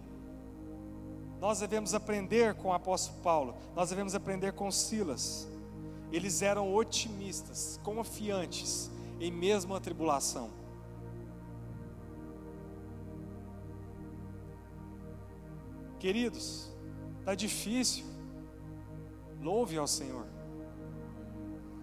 [1.42, 5.46] Nós devemos aprender com o apóstolo Paulo, nós devemos aprender com Silas.
[6.10, 10.63] Eles eram otimistas, confiantes em mesmo a tribulação.
[16.04, 16.70] Queridos,
[17.22, 18.04] está difícil.
[19.42, 20.26] Louve ao Senhor.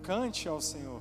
[0.03, 1.01] Cante ao Senhor.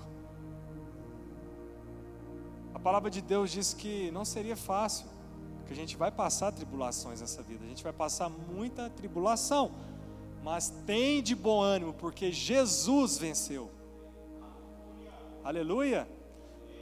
[2.74, 5.06] A palavra de Deus diz que não seria fácil,
[5.68, 9.74] que a gente vai passar tribulações nessa vida, a gente vai passar muita tribulação,
[10.42, 13.70] mas tem de bom ânimo, porque Jesus venceu.
[15.44, 16.08] Aleluia!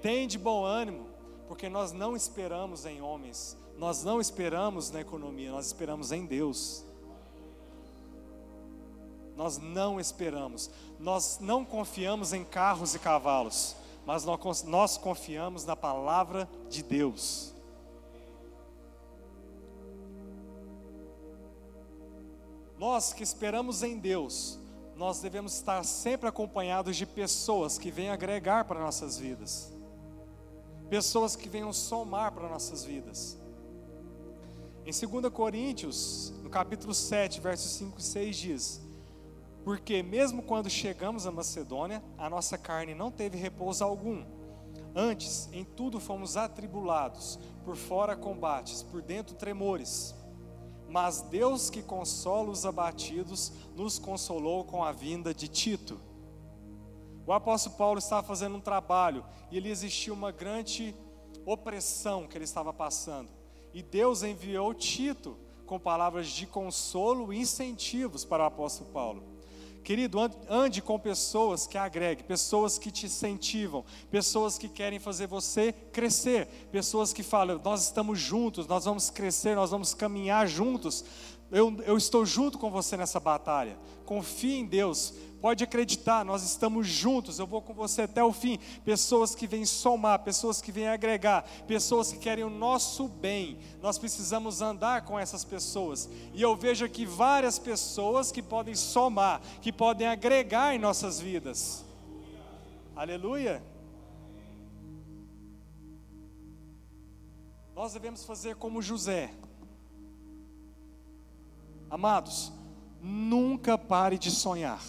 [0.03, 1.07] Tem de bom ânimo,
[1.47, 6.83] porque nós não esperamos em homens, nós não esperamos na economia, nós esperamos em Deus.
[9.35, 10.67] Nós não esperamos,
[10.99, 17.53] nós não confiamos em carros e cavalos, mas nós, confiamos na palavra de Deus.
[22.79, 24.57] Nós que esperamos em Deus,
[24.95, 29.71] nós devemos estar sempre acompanhados de pessoas que vêm agregar para nossas vidas,
[30.89, 33.37] pessoas que venham somar para nossas vidas.
[34.87, 38.81] Em 2 Coríntios, no capítulo 7, versos 5 e 6 diz:
[39.61, 44.25] Porque mesmo quando chegamos a Macedônia, a nossa carne não teve repouso algum.
[44.95, 50.15] Antes, em tudo fomos atribulados, por fora combates, por dentro tremores.
[50.87, 55.99] Mas Deus que consola os abatidos, nos consolou com a vinda de Tito.
[57.25, 60.95] O apóstolo Paulo estava fazendo um trabalho e ele existia uma grande
[61.45, 63.36] opressão que ele estava passando.
[63.77, 69.23] E Deus enviou Tito com palavras de consolo e incentivos para o apóstolo Paulo.
[69.83, 70.17] Querido,
[70.49, 76.47] ande com pessoas que agreguem, pessoas que te incentivam, pessoas que querem fazer você crescer,
[76.71, 81.05] pessoas que falam: nós estamos juntos, nós vamos crescer, nós vamos caminhar juntos.
[81.49, 83.77] Eu, eu estou junto com você nessa batalha.
[84.05, 88.57] Confie em Deus, Pode acreditar, nós estamos juntos, eu vou com você até o fim.
[88.83, 93.59] Pessoas que vêm somar, pessoas que vêm agregar, pessoas que querem o nosso bem.
[93.79, 96.09] Nós precisamos andar com essas pessoas.
[96.33, 101.85] E eu vejo aqui várias pessoas que podem somar, que podem agregar em nossas vidas.
[102.95, 103.61] Aleluia.
[107.75, 109.31] Nós devemos fazer como José.
[111.89, 112.51] Amados,
[113.01, 114.83] nunca pare de sonhar.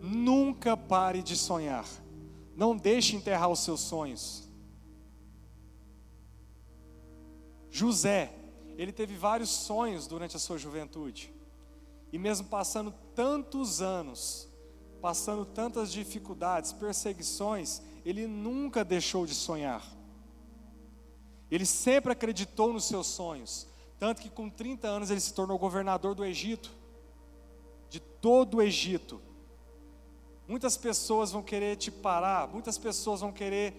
[0.00, 1.86] Nunca pare de sonhar.
[2.56, 4.48] Não deixe enterrar os seus sonhos.
[7.70, 8.34] José,
[8.76, 11.32] ele teve vários sonhos durante a sua juventude.
[12.12, 14.48] E mesmo passando tantos anos,
[15.00, 19.84] passando tantas dificuldades, perseguições, ele nunca deixou de sonhar.
[21.50, 23.66] Ele sempre acreditou nos seus sonhos,
[24.00, 26.70] tanto que com 30 anos ele se tornou governador do Egito,
[27.90, 29.20] de todo o Egito.
[30.48, 33.74] Muitas pessoas vão querer te parar, muitas pessoas vão querer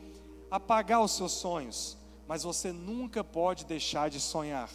[0.52, 1.98] apagar os seus sonhos,
[2.28, 4.70] mas você nunca pode deixar de sonhar,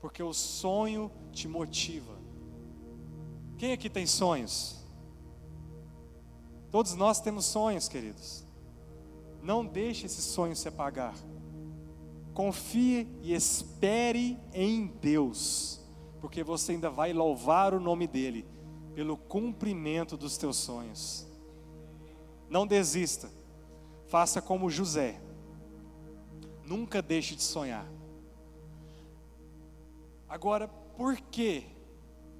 [0.00, 2.18] porque o sonho te motiva.
[3.58, 4.84] Quem aqui tem sonhos?
[6.68, 8.44] Todos nós temos sonhos, queridos.
[9.40, 11.14] Não deixe esse sonho se apagar.
[12.40, 15.78] Confie e espere em Deus,
[16.22, 18.46] porque você ainda vai louvar o nome dEle
[18.94, 21.28] pelo cumprimento dos teus sonhos.
[22.48, 23.30] Não desista,
[24.06, 25.20] faça como José,
[26.64, 27.86] nunca deixe de sonhar.
[30.26, 31.66] Agora, por que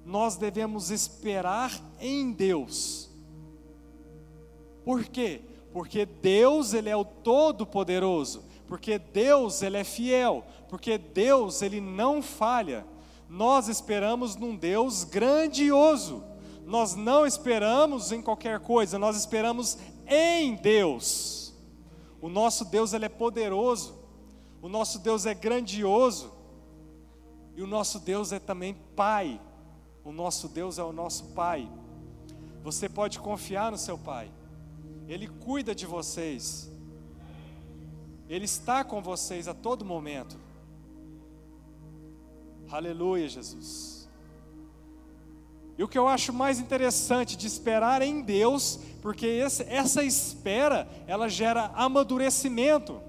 [0.03, 3.07] nós devemos esperar em Deus?
[4.83, 5.41] Por quê?
[5.71, 12.21] Porque Deus, Ele é o Todo-Poderoso, porque Deus, Ele é fiel, porque Deus, Ele não
[12.21, 12.87] falha.
[13.27, 16.23] Nós esperamos num Deus grandioso,
[16.65, 21.53] nós não esperamos em qualquer coisa, nós esperamos em Deus.
[22.21, 23.93] O nosso Deus, Ele é poderoso,
[24.61, 26.31] o nosso Deus é grandioso,
[27.57, 29.41] e o nosso Deus é também Pai,
[30.01, 31.69] o nosso Deus é o nosso Pai.
[32.63, 34.31] Você pode confiar no seu Pai.
[35.09, 36.70] Ele cuida de vocês.
[38.31, 40.39] Ele está com vocês a todo momento.
[42.71, 44.09] Aleluia, Jesus.
[45.77, 50.87] E o que eu acho mais interessante de esperar em Deus, porque esse, essa espera,
[51.07, 53.01] ela gera amadurecimento.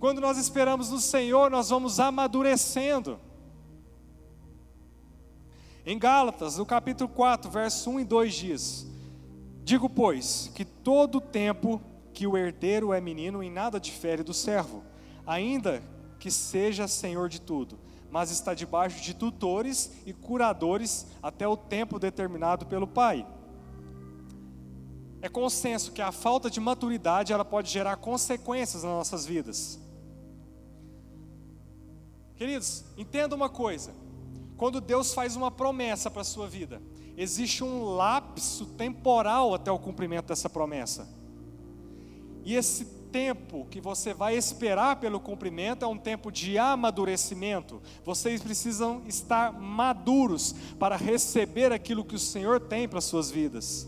[0.00, 3.20] Quando nós esperamos no Senhor, nós vamos amadurecendo.
[5.86, 8.86] Em Gálatas, no capítulo 4, verso 1 e 2 diz:
[9.62, 11.80] Digo, pois, que todo tempo
[12.18, 14.82] que o herdeiro é menino, em nada difere do servo,
[15.24, 15.80] ainda
[16.18, 17.78] que seja senhor de tudo,
[18.10, 23.24] mas está debaixo de tutores e curadores até o tempo determinado pelo pai.
[25.22, 29.78] É consenso que a falta de maturidade ela pode gerar consequências nas nossas vidas.
[32.34, 33.94] Queridos, entenda uma coisa:
[34.56, 36.82] quando Deus faz uma promessa para a sua vida,
[37.16, 41.16] existe um lapso temporal até o cumprimento dessa promessa.
[42.48, 47.82] E esse tempo que você vai esperar pelo cumprimento é um tempo de amadurecimento.
[48.02, 53.86] Vocês precisam estar maduros para receber aquilo que o Senhor tem para suas vidas.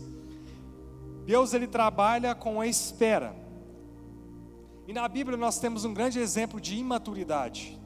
[1.25, 3.35] Deus ele trabalha com a espera.
[4.87, 7.81] E na Bíblia nós temos um grande exemplo de imaturidade.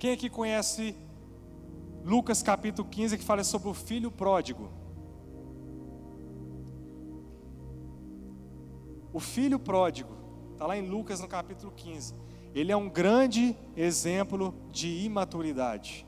[0.00, 0.96] Quem aqui conhece
[2.04, 4.79] Lucas capítulo 15, que fala sobre o filho pródigo.
[9.12, 10.14] O filho pródigo,
[10.52, 12.14] está lá em Lucas no capítulo 15.
[12.54, 16.06] Ele é um grande exemplo de imaturidade.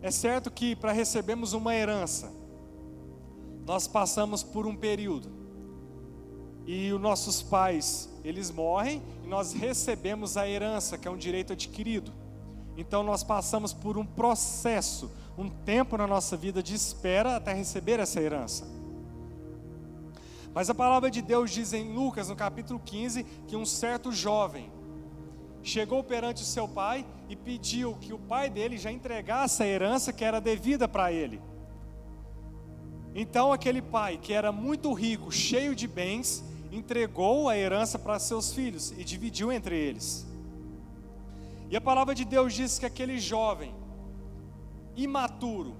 [0.00, 2.32] É certo que para recebermos uma herança,
[3.66, 5.28] nós passamos por um período.
[6.66, 11.52] E os nossos pais, eles morrem e nós recebemos a herança, que é um direito
[11.52, 12.12] adquirido.
[12.76, 17.98] Então nós passamos por um processo, um tempo na nossa vida de espera até receber
[17.98, 18.77] essa herança.
[20.54, 24.72] Mas a palavra de Deus diz em Lucas, no capítulo 15, que um certo jovem
[25.62, 30.12] chegou perante o seu pai e pediu que o pai dele já entregasse a herança
[30.12, 31.40] que era devida para ele.
[33.14, 38.52] Então aquele pai, que era muito rico, cheio de bens, entregou a herança para seus
[38.52, 40.26] filhos e dividiu entre eles.
[41.70, 43.74] E a palavra de Deus diz que aquele jovem,
[44.96, 45.76] imaturo,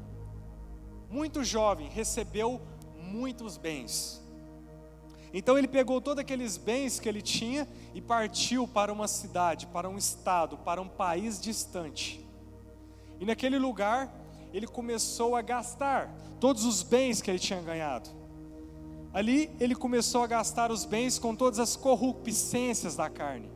[1.11, 2.61] muito jovem, recebeu
[3.01, 4.23] muitos bens.
[5.33, 9.89] Então ele pegou todos aqueles bens que ele tinha e partiu para uma cidade, para
[9.89, 12.25] um estado, para um país distante.
[13.21, 14.13] E naquele lugar,
[14.53, 16.11] ele começou a gastar
[16.41, 18.09] todos os bens que ele tinha ganhado.
[19.13, 23.51] Ali ele começou a gastar os bens com todas as corrupçências da carne.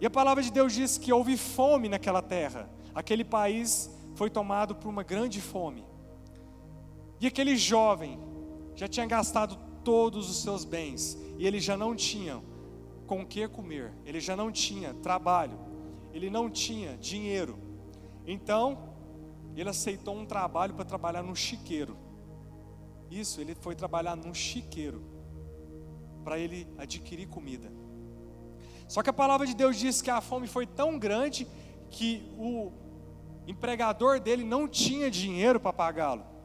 [0.00, 2.70] E a palavra de Deus diz que houve fome naquela terra.
[2.94, 5.84] Aquele país foi tomado por uma grande fome.
[7.20, 8.18] E aquele jovem
[8.80, 12.42] já tinha gastado todos os seus bens e ele já não tinha
[13.06, 15.58] com que comer, ele já não tinha trabalho,
[16.14, 17.58] ele não tinha dinheiro.
[18.26, 18.94] Então,
[19.54, 21.94] ele aceitou um trabalho para trabalhar num chiqueiro.
[23.10, 25.04] Isso, ele foi trabalhar num chiqueiro
[26.24, 27.70] para ele adquirir comida.
[28.88, 31.46] Só que a palavra de Deus diz que a fome foi tão grande
[31.90, 32.72] que o
[33.46, 36.39] empregador dele não tinha dinheiro para pagá-lo.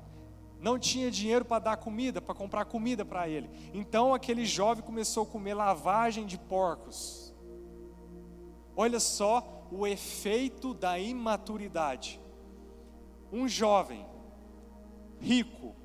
[0.59, 3.49] Não tinha dinheiro para dar comida, para comprar comida para ele.
[3.73, 7.33] Então aquele jovem começou a comer lavagem de porcos.
[8.75, 12.19] Olha só o efeito da imaturidade.
[13.31, 14.05] Um jovem
[15.19, 15.75] rico,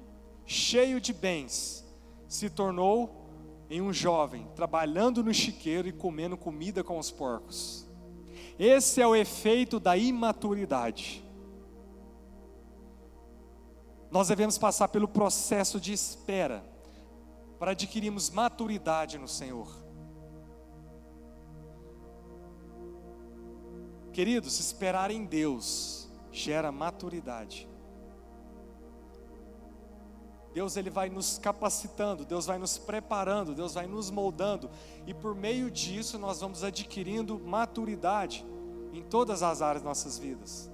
[0.45, 1.85] cheio de bens,
[2.29, 3.21] se tornou
[3.69, 7.87] em um jovem trabalhando no chiqueiro e comendo comida com os porcos.
[8.59, 11.25] Esse é o efeito da imaturidade.
[14.11, 16.65] Nós devemos passar pelo processo de espera
[17.59, 19.69] para adquirirmos maturidade no Senhor.
[24.13, 27.69] Queridos, esperar em Deus gera maturidade.
[30.53, 34.69] Deus ele vai nos capacitando, Deus vai nos preparando, Deus vai nos moldando,
[35.07, 38.45] e por meio disso nós vamos adquirindo maturidade
[38.93, 40.70] em todas as áreas de nossas vidas.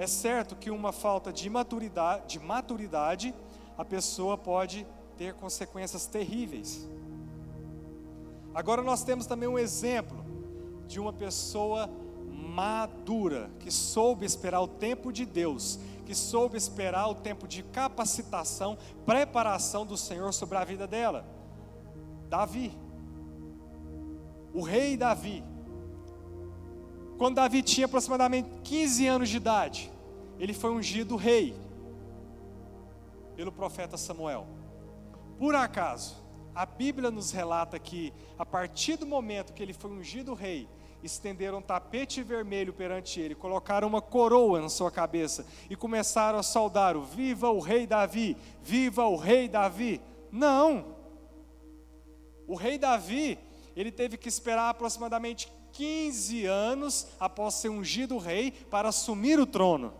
[0.00, 3.34] É certo que uma falta de maturidade, de maturidade,
[3.76, 4.86] a pessoa pode
[5.18, 6.88] ter consequências terríveis.
[8.54, 10.24] Agora nós temos também um exemplo
[10.86, 11.90] de uma pessoa
[12.30, 18.78] madura, que soube esperar o tempo de Deus, que soube esperar o tempo de capacitação,
[19.04, 21.26] preparação do Senhor sobre a vida dela.
[22.26, 22.72] Davi,
[24.54, 25.44] o rei Davi,
[27.20, 29.92] quando Davi tinha aproximadamente 15 anos de idade,
[30.38, 31.54] ele foi ungido rei
[33.36, 34.46] pelo profeta Samuel.
[35.38, 36.16] Por acaso,
[36.54, 40.66] a Bíblia nos relata que, a partir do momento que ele foi ungido rei,
[41.02, 46.42] estenderam um tapete vermelho perante ele, colocaram uma coroa na sua cabeça e começaram a
[46.42, 50.00] saudar o viva o rei Davi, viva o rei Davi.
[50.32, 50.96] Não.
[52.46, 53.38] O rei Davi,
[53.76, 59.92] ele teve que esperar aproximadamente 15 anos após ser ungido rei para assumir o trono.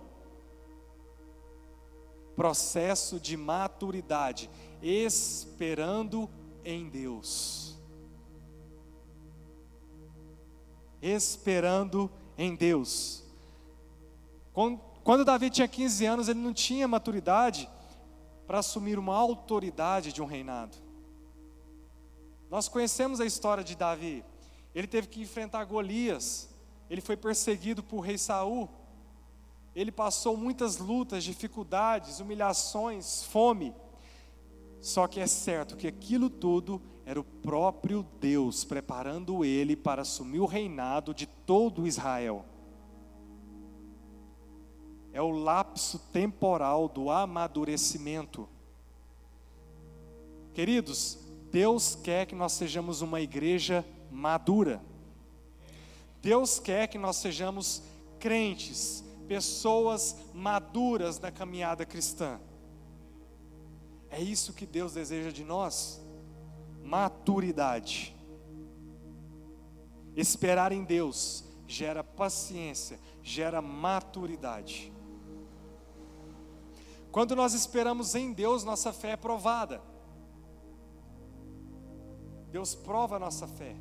[2.36, 4.48] Processo de maturidade,
[4.82, 6.28] esperando
[6.64, 7.78] em Deus.
[11.02, 13.22] Esperando em Deus.
[15.02, 17.68] Quando Davi tinha 15 anos, ele não tinha maturidade
[18.46, 20.76] para assumir uma autoridade de um reinado.
[22.50, 24.24] Nós conhecemos a história de Davi.
[24.74, 26.48] Ele teve que enfrentar Golias.
[26.88, 28.68] Ele foi perseguido por rei Saul.
[29.74, 33.74] Ele passou muitas lutas, dificuldades, humilhações, fome.
[34.80, 40.40] Só que é certo que aquilo tudo era o próprio Deus preparando ele para assumir
[40.40, 42.44] o reinado de todo Israel.
[45.12, 48.48] É o lapso temporal do amadurecimento.
[50.54, 51.18] Queridos,
[51.50, 54.82] Deus quer que nós sejamos uma igreja madura.
[56.20, 57.82] Deus quer que nós sejamos
[58.18, 62.38] crentes, pessoas maduras na caminhada cristã.
[64.10, 66.00] É isso que Deus deseja de nós:
[66.82, 68.14] maturidade.
[70.16, 74.92] Esperar em Deus gera paciência, gera maturidade.
[77.12, 79.80] Quando nós esperamos em Deus, nossa fé é provada.
[82.50, 83.76] Deus prova a nossa fé.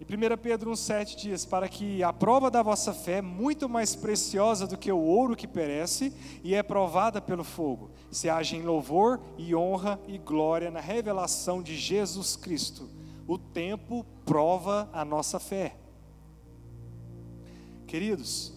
[0.00, 4.66] E 1 Pedro 1,7 diz: Para que a prova da vossa fé, muito mais preciosa
[4.66, 9.20] do que o ouro que perece e é provada pelo fogo, se age em louvor
[9.38, 12.88] e honra e glória na revelação de Jesus Cristo.
[13.26, 15.76] O tempo prova a nossa fé.
[17.86, 18.52] Queridos,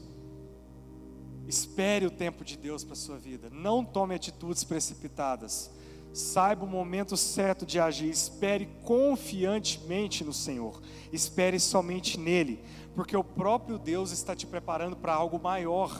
[1.47, 5.71] espere o tempo de Deus para a sua vida, não tome atitudes precipitadas
[6.14, 10.82] Saiba o momento certo de agir, espere confiantemente no Senhor,
[11.14, 12.64] espere somente nele,
[12.95, 15.95] porque o próprio Deus está te preparando para algo maior.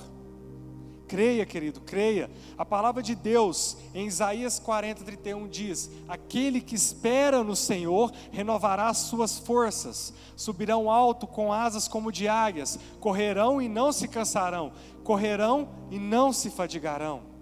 [1.08, 2.30] Creia, querido, creia.
[2.58, 8.90] A palavra de Deus em Isaías 40, 31 diz: Aquele que espera no Senhor renovará
[8.90, 14.74] as suas forças, subirão alto com asas como de águias, correrão e não se cansarão,
[15.04, 17.37] correrão e não se fadigarão.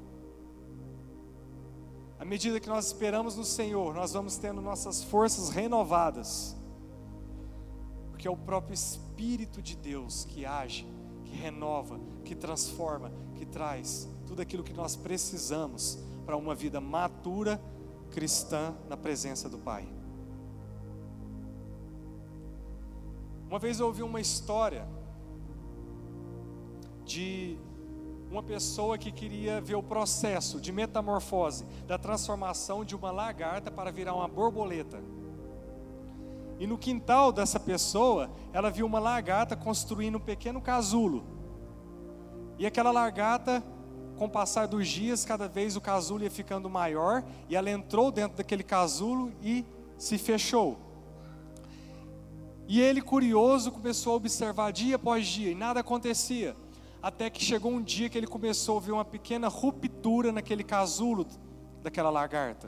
[2.18, 6.56] À medida que nós esperamos no Senhor, nós vamos tendo nossas forças renovadas,
[8.10, 10.88] porque é o próprio Espírito de Deus que age,
[11.26, 17.62] que renova, que transforma, que traz tudo aquilo que nós precisamos para uma vida matura
[18.12, 19.86] cristã na presença do Pai.
[23.48, 24.88] Uma vez eu ouvi uma história
[27.04, 27.58] de
[28.36, 33.90] uma pessoa que queria ver o processo de metamorfose, da transformação de uma lagarta para
[33.90, 35.02] virar uma borboleta.
[36.60, 41.24] E no quintal dessa pessoa, ela viu uma lagarta construindo um pequeno casulo.
[42.60, 43.64] E aquela lagarta,
[44.18, 48.12] com o passar dos dias, cada vez o casulo ia ficando maior, e ela entrou
[48.12, 49.66] dentro daquele casulo e
[49.98, 50.78] se fechou.
[52.68, 56.54] E ele, curioso, começou a observar dia após dia, e nada acontecia.
[57.06, 61.28] Até que chegou um dia que ele começou a ver uma pequena ruptura naquele casulo
[61.84, 62.68] daquela lagarta.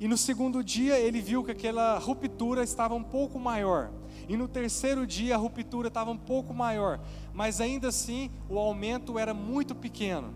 [0.00, 3.92] E no segundo dia ele viu que aquela ruptura estava um pouco maior.
[4.26, 7.00] E no terceiro dia a ruptura estava um pouco maior.
[7.34, 10.32] Mas ainda assim o aumento era muito pequeno.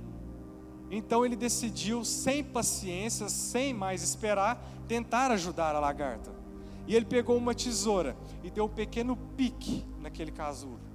[0.90, 6.30] Então ele decidiu, sem paciência, sem mais esperar, tentar ajudar a lagarta.
[6.86, 8.14] E ele pegou uma tesoura
[8.44, 10.91] e deu um pequeno pique naquele casulo.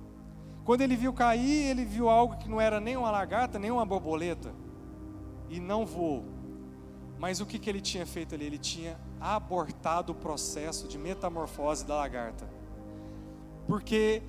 [0.68, 3.84] Quando ele viu cair, ele viu algo que não era nem uma lagarta, nem uma
[3.84, 4.54] borboleta.
[5.50, 6.38] E não voou
[7.20, 8.46] mas o que, que ele tinha feito ali?
[8.46, 12.48] Ele tinha abortado o processo de metamorfose da lagarta.
[13.66, 14.22] Porque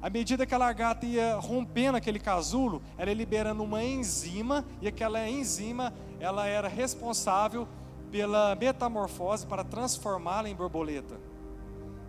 [0.00, 4.88] à medida que a lagarta ia rompendo aquele casulo, ela ia liberando uma enzima, e
[4.88, 7.68] aquela enzima, ela era responsável
[8.10, 11.20] pela metamorfose para transformá-la em borboleta.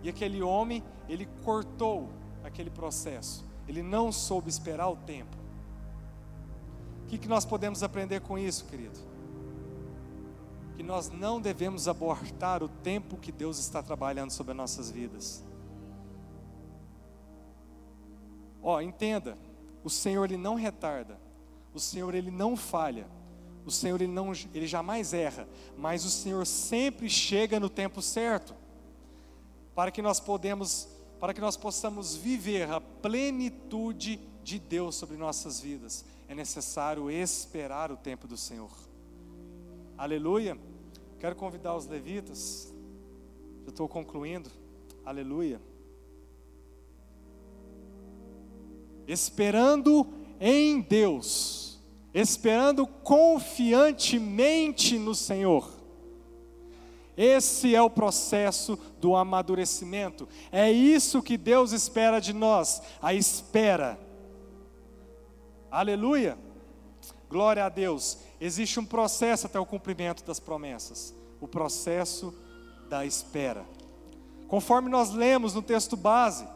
[0.01, 2.09] E aquele homem, ele cortou
[2.43, 3.45] aquele processo.
[3.71, 5.37] Ele não soube esperar o tempo.
[7.05, 9.11] O que, que nós podemos aprender com isso, querido?
[10.81, 15.43] que nós não devemos abortar o tempo que Deus está trabalhando sobre as nossas vidas.
[18.63, 19.37] Ó, entenda,
[19.83, 21.19] o Senhor ele não retarda,
[21.71, 23.05] o Senhor ele não falha,
[23.63, 25.47] o Senhor ele não, ele jamais erra,
[25.77, 28.55] mas o Senhor sempre chega no tempo certo,
[29.75, 30.87] para que nós podemos,
[31.21, 36.03] para que nós possamos viver a plenitude de Deus sobre nossas vidas.
[36.27, 38.71] É necessário esperar o tempo do Senhor.
[39.95, 40.57] Aleluia.
[41.19, 42.73] Quero convidar os levitas.
[43.63, 44.49] Já estou concluindo.
[45.05, 45.61] Aleluia.
[49.07, 50.07] Esperando
[50.39, 51.79] em Deus,
[52.15, 55.80] esperando confiantemente no Senhor.
[57.21, 60.27] Esse é o processo do amadurecimento.
[60.51, 63.99] É isso que Deus espera de nós, a espera.
[65.69, 66.37] Aleluia.
[67.29, 68.17] Glória a Deus.
[68.39, 72.33] Existe um processo até o cumprimento das promessas o processo
[72.87, 73.65] da espera.
[74.47, 76.47] Conforme nós lemos no texto base,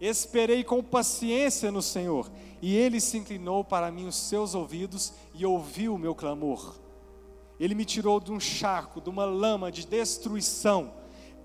[0.00, 2.30] esperei com paciência no Senhor,
[2.60, 6.74] e ele se inclinou para mim os seus ouvidos e ouviu o meu clamor.
[7.60, 10.94] Ele me tirou de um charco, de uma lama de destruição.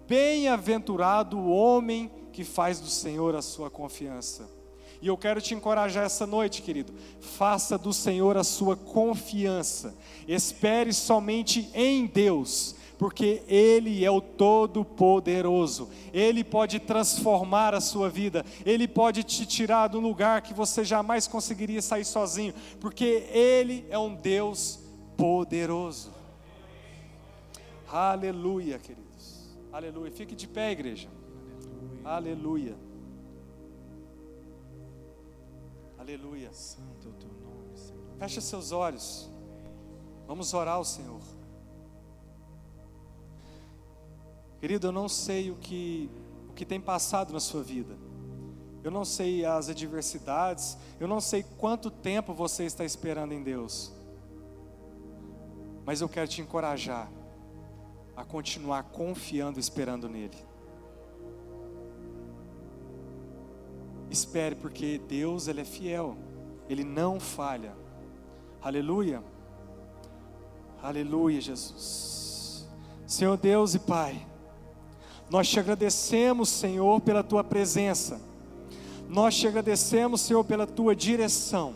[0.07, 4.49] Bem-aventurado o homem que faz do Senhor a sua confiança.
[5.01, 6.93] E eu quero te encorajar essa noite, querido.
[7.19, 9.93] Faça do Senhor a sua confiança.
[10.25, 15.89] Espere somente em Deus, porque Ele é o Todo-Poderoso.
[16.13, 18.45] Ele pode transformar a sua vida.
[18.65, 23.85] Ele pode te tirar de um lugar que você jamais conseguiria sair sozinho, porque Ele
[23.89, 24.84] é um Deus
[25.17, 26.11] poderoso.
[27.87, 29.55] Aleluia, queridos.
[29.71, 30.11] Aleluia.
[30.11, 31.09] Fique de pé, igreja.
[32.03, 32.75] Aleluia.
[35.97, 36.51] Aleluia.
[36.53, 38.17] Santo é o teu nome, Senhor.
[38.19, 39.29] Feche seus olhos.
[40.27, 41.21] Vamos orar ao Senhor.
[44.59, 46.09] Querido, eu não sei o que
[46.49, 47.95] o que tem passado na sua vida.
[48.83, 53.91] Eu não sei as adversidades, eu não sei quanto tempo você está esperando em Deus.
[55.85, 57.09] Mas eu quero te encorajar
[58.15, 60.37] a continuar confiando e esperando nele.
[64.09, 66.15] Espere, porque Deus ele é fiel,
[66.69, 67.75] Ele não falha.
[68.61, 69.21] Aleluia.
[70.81, 72.67] Aleluia, Jesus.
[73.05, 74.25] Senhor Deus e Pai,
[75.29, 78.19] nós te agradecemos, Senhor, pela tua presença.
[79.07, 81.75] Nós te agradecemos, Senhor, pela tua direção.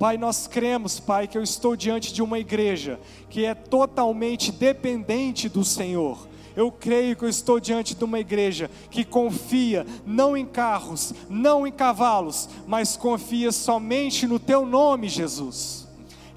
[0.00, 2.98] Pai, nós cremos, Pai, que eu estou diante de uma igreja
[3.28, 8.70] que é totalmente dependente do Senhor eu creio que eu estou diante de uma igreja
[8.90, 15.79] que confia não em carros, não em cavalos, mas confia somente no Teu nome, Jesus.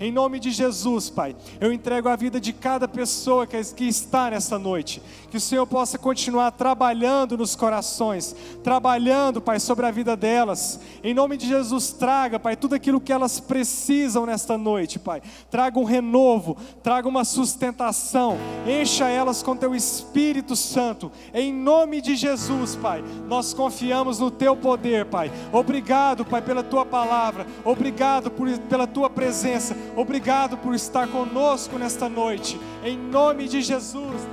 [0.03, 4.59] Em nome de Jesus, Pai, eu entrego a vida de cada pessoa que está nessa
[4.59, 5.01] noite.
[5.31, 10.77] Que o Senhor possa continuar trabalhando nos corações, trabalhando, Pai, sobre a vida delas.
[11.01, 15.21] Em nome de Jesus, traga, Pai, tudo aquilo que elas precisam nesta noite, Pai.
[15.49, 18.37] Traga um renovo, traga uma sustentação,
[18.67, 21.13] encha elas com Teu Espírito Santo.
[21.33, 25.31] Em nome de Jesus, Pai, nós confiamos no Teu poder, Pai.
[25.53, 27.47] Obrigado, Pai, pela Tua palavra.
[27.63, 29.92] Obrigado por, pela Tua presença.
[29.95, 32.59] Obrigado por estar conosco nesta noite.
[32.83, 34.27] Em nome de Jesus.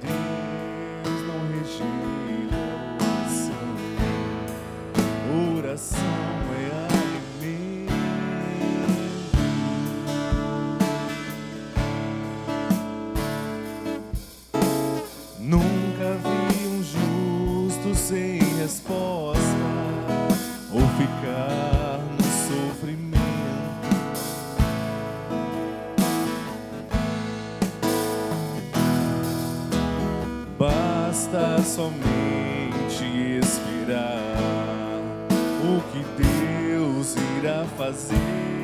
[0.00, 2.56] Deus não rejeita
[3.02, 3.52] oração.
[5.58, 5.98] Oração
[6.54, 7.98] é alimento.
[15.40, 19.37] Nunca vi um justo sem resposta
[31.68, 34.38] somente esperar
[35.62, 38.57] o que Deus irá fazer.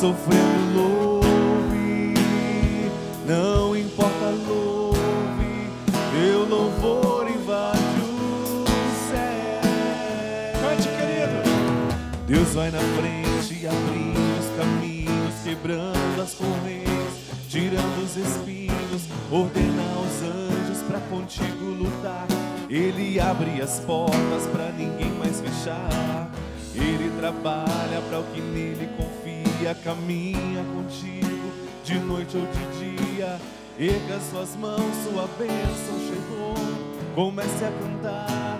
[0.00, 0.49] Tá
[33.82, 36.54] Erga suas mãos, sua bênção chegou.
[37.14, 38.59] Comece a cantar